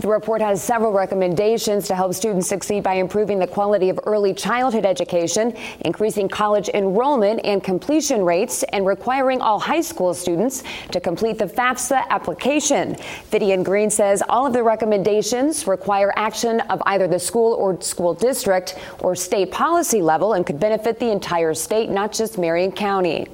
The 0.00 0.08
report 0.08 0.40
has 0.40 0.62
several 0.62 0.92
recommendations 0.92 1.86
to 1.88 1.94
help 1.94 2.14
students 2.14 2.48
succeed 2.48 2.82
by 2.82 2.94
improving 2.94 3.38
the 3.38 3.46
quality 3.46 3.88
of 3.88 4.00
early 4.04 4.34
childhood 4.34 4.84
education, 4.84 5.54
increasing 5.80 6.28
college 6.28 6.68
enrollment 6.74 7.40
and 7.44 7.62
completion 7.62 8.24
rates, 8.24 8.62
and 8.64 8.86
requiring 8.86 9.40
all 9.40 9.58
high 9.58 9.80
school 9.80 10.14
students 10.14 10.62
to 10.90 11.00
complete 11.00 11.38
the 11.38 11.46
FAFSA 11.46 12.08
application. 12.08 12.96
Vivian 13.30 13.62
Green 13.62 13.90
says 13.90 14.22
all 14.28 14.46
of 14.46 14.52
the 14.52 14.62
recommendations 14.62 15.66
require 15.66 16.12
action 16.16 16.60
of 16.62 16.82
either 16.86 17.06
the 17.06 17.18
school 17.18 17.54
or 17.54 17.80
school 17.80 18.14
district 18.14 18.78
or 19.00 19.14
state 19.14 19.50
policy 19.50 20.02
level 20.02 20.32
and 20.32 20.46
could 20.46 20.58
benefit 20.58 20.98
the 20.98 21.10
entire 21.10 21.54
state, 21.54 21.90
not 21.90 22.12
just 22.12 22.38
Marion 22.38 22.72
County. 22.72 23.26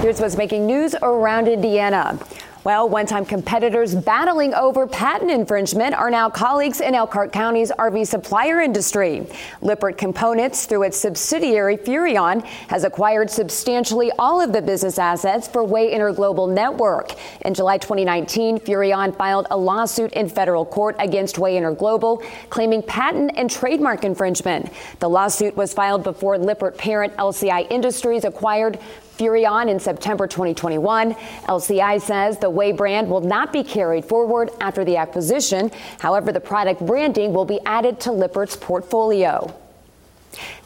Here's 0.00 0.18
what's 0.18 0.34
making 0.34 0.64
news 0.64 0.94
around 1.02 1.46
Indiana. 1.46 2.18
Well, 2.64 2.88
one 2.88 3.04
time 3.04 3.26
competitors 3.26 3.94
battling 3.94 4.54
over 4.54 4.86
patent 4.86 5.30
infringement 5.30 5.94
are 5.94 6.10
now 6.10 6.30
colleagues 6.30 6.80
in 6.80 6.94
Elkhart 6.94 7.32
County's 7.32 7.70
RV 7.70 8.06
supplier 8.06 8.62
industry. 8.62 9.26
Lippert 9.60 9.98
Components, 9.98 10.64
through 10.64 10.84
its 10.84 10.98
subsidiary 10.98 11.76
Furrion, 11.76 12.42
has 12.68 12.84
acquired 12.84 13.30
substantially 13.30 14.10
all 14.18 14.40
of 14.40 14.54
the 14.54 14.62
business 14.62 14.98
assets 14.98 15.46
for 15.46 15.64
Way 15.64 15.94
Interglobal 15.94 16.50
Network. 16.52 17.12
In 17.42 17.52
July 17.52 17.76
2019, 17.76 18.58
Furrion 18.58 19.14
filed 19.16 19.46
a 19.50 19.56
lawsuit 19.56 20.12
in 20.14 20.30
federal 20.30 20.64
court 20.64 20.96
against 20.98 21.38
Way 21.38 21.56
Interglobal, 21.56 22.24
claiming 22.48 22.82
patent 22.82 23.32
and 23.36 23.50
trademark 23.50 24.04
infringement. 24.04 24.72
The 24.98 25.10
lawsuit 25.10 25.56
was 25.56 25.74
filed 25.74 26.04
before 26.04 26.38
Lippert 26.38 26.78
parent 26.78 27.14
LCI 27.16 27.66
Industries 27.70 28.24
acquired 28.24 28.78
Furrion 29.20 29.68
in 29.68 29.78
September 29.78 30.26
2021. 30.26 31.12
LCI 31.44 32.00
says 32.00 32.38
the 32.38 32.48
Way 32.48 32.72
brand 32.72 33.10
will 33.10 33.20
not 33.20 33.52
be 33.52 33.62
carried 33.62 34.06
forward 34.06 34.48
after 34.62 34.82
the 34.82 34.96
acquisition. 34.96 35.70
However, 35.98 36.32
the 36.32 36.40
product 36.40 36.80
branding 36.86 37.34
will 37.34 37.44
be 37.44 37.60
added 37.66 38.00
to 38.00 38.12
Lippert's 38.12 38.56
portfolio. 38.56 39.54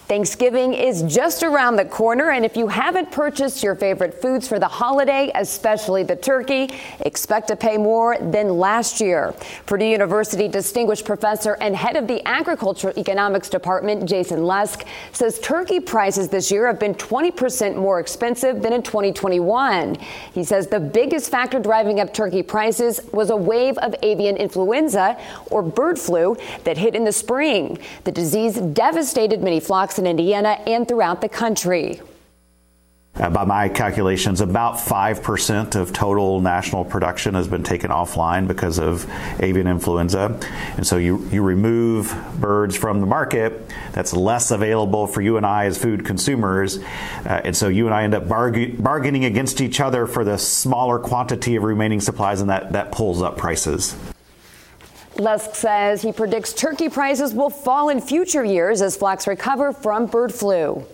Thanksgiving 0.07 0.75
is 0.75 1.03
just 1.03 1.43
around 1.43 1.77
the 1.77 1.85
corner, 1.87 2.33
and 2.33 2.45
if 2.45 2.59
you 2.59 2.69
haven't 2.69 3.11
purchased 3.11 3.62
your 3.62 3.75
favorite 3.75 4.21
foods 4.21 4.47
for 4.47 4.59
the 4.59 4.69
holiday, 4.69 5.33
especially 5.35 6.03
the 6.03 6.14
turkey, 6.14 6.69
expect 7.01 7.49
to 7.49 7.57
pay 7.57 7.79
more 7.79 8.19
than 8.19 8.59
last 8.59 9.01
year. 9.01 9.35
Purdue 9.64 9.87
University 9.87 10.47
distinguished 10.47 11.07
professor 11.07 11.57
and 11.59 11.75
head 11.75 11.97
of 11.97 12.07
the 12.07 12.27
Agricultural 12.29 12.93
Economics 12.99 13.49
Department, 13.49 14.07
Jason 14.07 14.45
Lusk, 14.45 14.85
says 15.12 15.38
turkey 15.40 15.81
prices 15.81 16.29
this 16.29 16.51
year 16.51 16.67
have 16.67 16.79
been 16.79 16.95
20% 16.97 17.75
more 17.75 17.99
expensive 17.99 18.61
than 18.61 18.75
in 18.75 18.83
2021. 18.83 19.97
He 20.35 20.45
says 20.45 20.67
the 20.67 20.81
biggest 20.81 21.31
factor 21.31 21.59
driving 21.59 22.01
up 22.01 22.12
turkey 22.12 22.43
prices 22.43 23.01
was 23.14 23.31
a 23.31 23.37
wave 23.37 23.79
of 23.79 23.95
avian 24.03 24.37
influenza, 24.37 25.19
or 25.51 25.62
bird 25.62 25.99
flu, 25.99 26.37
that 26.64 26.77
hit 26.77 26.95
in 26.95 27.05
the 27.05 27.12
spring. 27.12 27.79
The 28.05 28.12
disease 28.12 28.57
devastated 28.57 29.43
many 29.43 29.61
flocks 29.61 29.93
in 29.98 30.07
Indiana 30.07 30.61
and 30.66 30.87
throughout 30.87 31.20
the 31.20 31.28
country. 31.28 32.00
Uh, 33.16 33.30
by 33.30 33.44
my 33.44 33.68
calculations, 33.68 34.40
about 34.40 34.74
5% 34.74 35.76
of 35.76 35.92
total 35.92 36.40
national 36.40 36.85
production 36.85 37.35
has 37.35 37.46
been 37.46 37.62
taken 37.62 37.92
offline 37.92 38.48
because 38.48 38.80
of 38.80 39.09
avian 39.38 39.68
influenza. 39.68 40.37
And 40.76 40.85
so 40.85 40.96
you, 40.96 41.24
you 41.30 41.40
remove 41.40 42.12
birds 42.40 42.76
from 42.76 43.00
the 43.00 43.07
market, 43.07 43.70
that's 43.92 44.12
less 44.12 44.50
available 44.50 45.07
for 45.07 45.22
you 45.22 45.37
and 45.37 45.46
I 45.46 45.66
as 45.66 45.78
food 45.78 46.04
consumers. 46.04 46.78
Uh, 46.78 47.40
and 47.44 47.57
so 47.57 47.68
you 47.68 47.87
and 47.87 47.94
I 47.94 48.02
end 48.02 48.14
up 48.14 48.24
barg- 48.24 48.83
bargaining 48.83 49.24
against 49.24 49.61
each 49.61 49.78
other 49.78 50.09
for 50.09 50.24
the 50.24 50.37
smaller 50.37 50.98
quantity 50.98 51.54
of 51.54 51.62
remaining 51.62 52.00
supplies, 52.00 52.40
and 52.40 52.50
that, 52.50 52.72
that 52.72 52.90
pulls 52.90 53.22
up 53.22 53.37
prices. 53.37 53.94
Lusk 55.18 55.55
says 55.55 56.03
he 56.03 56.12
predicts 56.12 56.53
turkey 56.53 56.88
prices 56.88 57.35
will 57.35 57.50
fall 57.50 57.88
in 57.88 58.00
future 58.00 58.44
years 58.44 58.83
as 58.83 58.96
flocks 58.96 59.27
recover 59.27 59.72
from 59.72 60.07
bird 60.07 60.35
flu. 60.35 60.85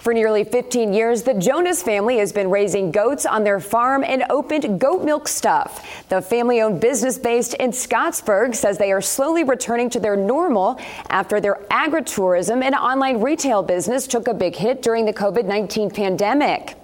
For 0.00 0.14
nearly 0.14 0.44
15 0.44 0.94
years, 0.94 1.24
the 1.24 1.34
Jonas 1.34 1.82
family 1.82 2.16
has 2.18 2.32
been 2.32 2.48
raising 2.48 2.90
goats 2.90 3.26
on 3.26 3.44
their 3.44 3.60
farm 3.60 4.02
and 4.02 4.24
opened 4.30 4.80
Goat 4.80 5.04
Milk 5.04 5.28
Stuff. 5.28 6.08
The 6.08 6.22
family 6.22 6.62
owned 6.62 6.80
business 6.80 7.18
based 7.18 7.52
in 7.54 7.70
Scottsburg 7.70 8.54
says 8.54 8.78
they 8.78 8.92
are 8.92 9.02
slowly 9.02 9.44
returning 9.44 9.90
to 9.90 10.00
their 10.00 10.16
normal 10.16 10.80
after 11.10 11.38
their 11.38 11.56
agritourism 11.70 12.62
and 12.62 12.74
online 12.74 13.20
retail 13.20 13.62
business 13.62 14.06
took 14.06 14.26
a 14.26 14.32
big 14.32 14.56
hit 14.56 14.80
during 14.80 15.04
the 15.04 15.12
COVID 15.12 15.44
19 15.44 15.90
pandemic. 15.90 16.79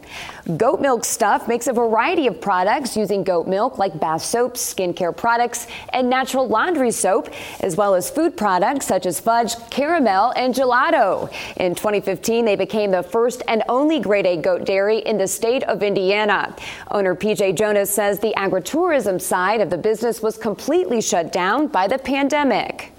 Goat 0.57 0.81
Milk 0.81 1.05
Stuff 1.05 1.49
makes 1.49 1.66
a 1.66 1.73
variety 1.73 2.27
of 2.27 2.40
products 2.40 2.97
using 2.97 3.25
goat 3.25 3.47
milk 3.47 3.79
like 3.79 3.99
bath 3.99 4.23
soaps, 4.23 4.75
skincare 4.75 5.16
products, 5.16 5.66
and 5.92 6.09
natural 6.09 6.47
laundry 6.47 6.90
soap, 6.90 7.31
as 7.61 7.77
well 7.77 7.95
as 7.95 8.11
food 8.11 8.37
products 8.37 8.87
such 8.87 9.07
as 9.07 9.19
fudge, 9.19 9.55
caramel, 9.71 10.33
and 10.37 10.55
gelato. 10.55 11.33
In 11.57 11.75
2015, 11.75 12.45
they 12.45 12.57
became 12.57 12.90
the 12.90 13.03
first 13.03 13.42
and 13.49 13.62
only 13.69 14.01
grade 14.01 14.27
A 14.27 14.37
goat 14.37 14.64
dairy 14.64 14.99
in 14.99 15.19
the 15.19 15.27
state 15.27 15.62
of 15.64 15.83
Indiana. 15.83 16.55
Owner 16.90 17.14
PJ 17.14 17.57
Jonas 17.57 17.92
says 17.92 18.19
the 18.19 18.35
agritourism 18.37 19.21
side 19.21 19.61
of 19.61 19.71
the 19.71 19.79
business 19.79 20.23
was 20.23 20.37
completely 20.37 21.01
shut 21.01 21.33
down 21.33 21.66
by 21.66 21.88
the 21.88 21.99
pandemic 21.99 22.92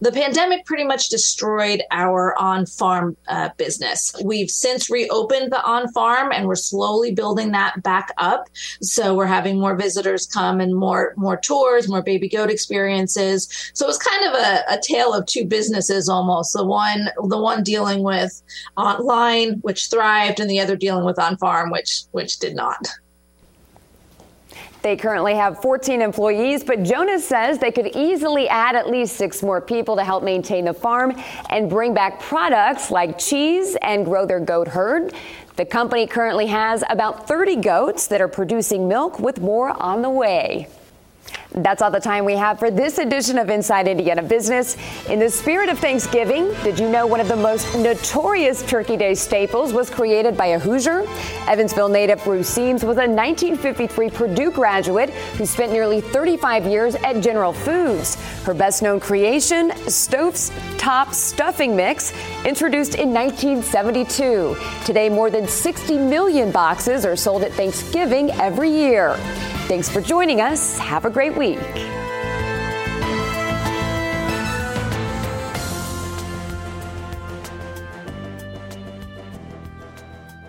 the 0.00 0.12
pandemic 0.12 0.64
pretty 0.64 0.84
much 0.84 1.08
destroyed 1.08 1.82
our 1.90 2.34
on 2.38 2.66
farm 2.66 3.16
uh, 3.28 3.50
business. 3.56 4.14
We've 4.24 4.50
since 4.50 4.88
reopened 4.88 5.52
the 5.52 5.62
on 5.62 5.92
farm 5.92 6.32
and 6.32 6.46
we're 6.46 6.54
slowly 6.54 7.12
building 7.12 7.52
that 7.52 7.82
back 7.82 8.12
up. 8.18 8.48
So 8.82 9.14
we're 9.14 9.26
having 9.26 9.60
more 9.60 9.76
visitors 9.76 10.26
come 10.26 10.60
and 10.60 10.74
more 10.74 11.14
more 11.16 11.36
tours, 11.36 11.88
more 11.88 12.02
baby 12.02 12.28
goat 12.28 12.50
experiences. 12.50 13.48
So 13.74 13.84
it 13.84 13.88
was 13.88 13.98
kind 13.98 14.24
of 14.24 14.40
a, 14.40 14.74
a 14.74 14.80
tale 14.80 15.12
of 15.12 15.26
two 15.26 15.44
businesses 15.44 16.08
almost. 16.08 16.52
The 16.54 16.64
one 16.64 17.08
the 17.28 17.40
one 17.40 17.62
dealing 17.62 18.02
with 18.02 18.42
online, 18.76 19.54
which 19.60 19.88
thrived, 19.90 20.40
and 20.40 20.48
the 20.48 20.60
other 20.60 20.76
dealing 20.76 21.04
with 21.04 21.18
on 21.18 21.36
farm, 21.36 21.70
which 21.70 22.04
which 22.12 22.38
did 22.38 22.56
not. 22.56 22.88
They 24.82 24.96
currently 24.96 25.34
have 25.34 25.60
14 25.60 26.00
employees, 26.00 26.64
but 26.64 26.82
Jonas 26.82 27.26
says 27.26 27.58
they 27.58 27.70
could 27.70 27.94
easily 27.94 28.48
add 28.48 28.76
at 28.76 28.88
least 28.88 29.16
six 29.16 29.42
more 29.42 29.60
people 29.60 29.94
to 29.96 30.04
help 30.04 30.24
maintain 30.24 30.64
the 30.64 30.72
farm 30.72 31.14
and 31.50 31.68
bring 31.68 31.92
back 31.92 32.20
products 32.20 32.90
like 32.90 33.18
cheese 33.18 33.76
and 33.82 34.06
grow 34.06 34.24
their 34.24 34.40
goat 34.40 34.68
herd. 34.68 35.12
The 35.56 35.66
company 35.66 36.06
currently 36.06 36.46
has 36.46 36.82
about 36.88 37.28
30 37.28 37.56
goats 37.56 38.06
that 38.06 38.22
are 38.22 38.28
producing 38.28 38.88
milk 38.88 39.18
with 39.18 39.40
more 39.40 39.70
on 39.82 40.00
the 40.00 40.08
way. 40.08 40.68
That's 41.52 41.82
all 41.82 41.90
the 41.90 42.00
time 42.00 42.24
we 42.24 42.34
have 42.34 42.60
for 42.60 42.70
this 42.70 42.98
edition 42.98 43.36
of 43.36 43.50
Inside 43.50 43.88
Indiana 43.88 44.22
Business. 44.22 44.76
In 45.08 45.18
the 45.18 45.28
spirit 45.28 45.68
of 45.68 45.80
Thanksgiving, 45.80 46.54
did 46.62 46.78
you 46.78 46.88
know 46.88 47.08
one 47.08 47.18
of 47.18 47.26
the 47.26 47.34
most 47.34 47.74
notorious 47.76 48.62
Turkey 48.62 48.96
Day 48.96 49.14
staples 49.14 49.72
was 49.72 49.90
created 49.90 50.36
by 50.36 50.46
a 50.46 50.58
Hoosier? 50.60 51.04
Evansville 51.48 51.88
native 51.88 52.24
Ruth 52.24 52.46
Siems 52.46 52.84
was 52.84 52.98
a 52.98 53.08
1953 53.08 54.10
Purdue 54.10 54.52
graduate 54.52 55.10
who 55.10 55.44
spent 55.44 55.72
nearly 55.72 56.00
35 56.00 56.66
years 56.66 56.94
at 56.94 57.20
General 57.20 57.52
Foods. 57.52 58.14
Her 58.44 58.54
best 58.54 58.80
known 58.80 59.00
creation, 59.00 59.72
Stove's 59.88 60.52
Top 60.78 61.12
Stuffing 61.12 61.74
Mix, 61.74 62.12
introduced 62.44 62.94
in 62.94 63.12
1972. 63.12 64.56
Today, 64.84 65.08
more 65.08 65.30
than 65.30 65.48
60 65.48 65.98
million 65.98 66.52
boxes 66.52 67.04
are 67.04 67.16
sold 67.16 67.42
at 67.42 67.52
Thanksgiving 67.52 68.30
every 68.32 68.70
year. 68.70 69.16
Thanks 69.70 69.88
for 69.88 70.00
joining 70.00 70.40
us. 70.40 70.76
Have 70.78 71.04
a 71.10 71.12
great 71.12 71.36
week. 71.36 71.58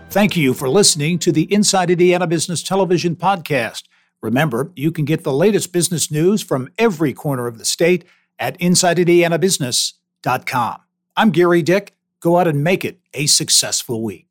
Thank 0.10 0.36
you 0.36 0.54
for 0.54 0.70
listening 0.70 1.20
to 1.20 1.32
the 1.32 1.54
Inside 1.54 1.90
Indiana 1.90 2.28
Business 2.28 2.62
Television 2.62 3.16
podcast. 3.16 3.84
Remember, 4.22 4.74
you 4.76 4.92
can 4.92 5.06
get 5.06 5.24
the 5.24 5.32
latest 5.32 5.72
business 5.72 6.12
news 6.12 6.44
from 6.44 6.68
every 6.78 7.14
corner 7.14 7.48
of 7.48 7.58
the 7.58 7.64
state 7.66 8.04
at 8.38 8.60
InsideIndianaBusiness.com. 8.60 10.78
I'm 11.16 11.32
Gerry 11.32 11.62
Dick. 11.62 11.96
Go 12.20 12.38
out 12.38 12.48
and 12.48 12.62
make 12.64 12.86
it 12.86 13.00
a 13.14 13.26
successful 13.26 14.04
week. 14.04 14.31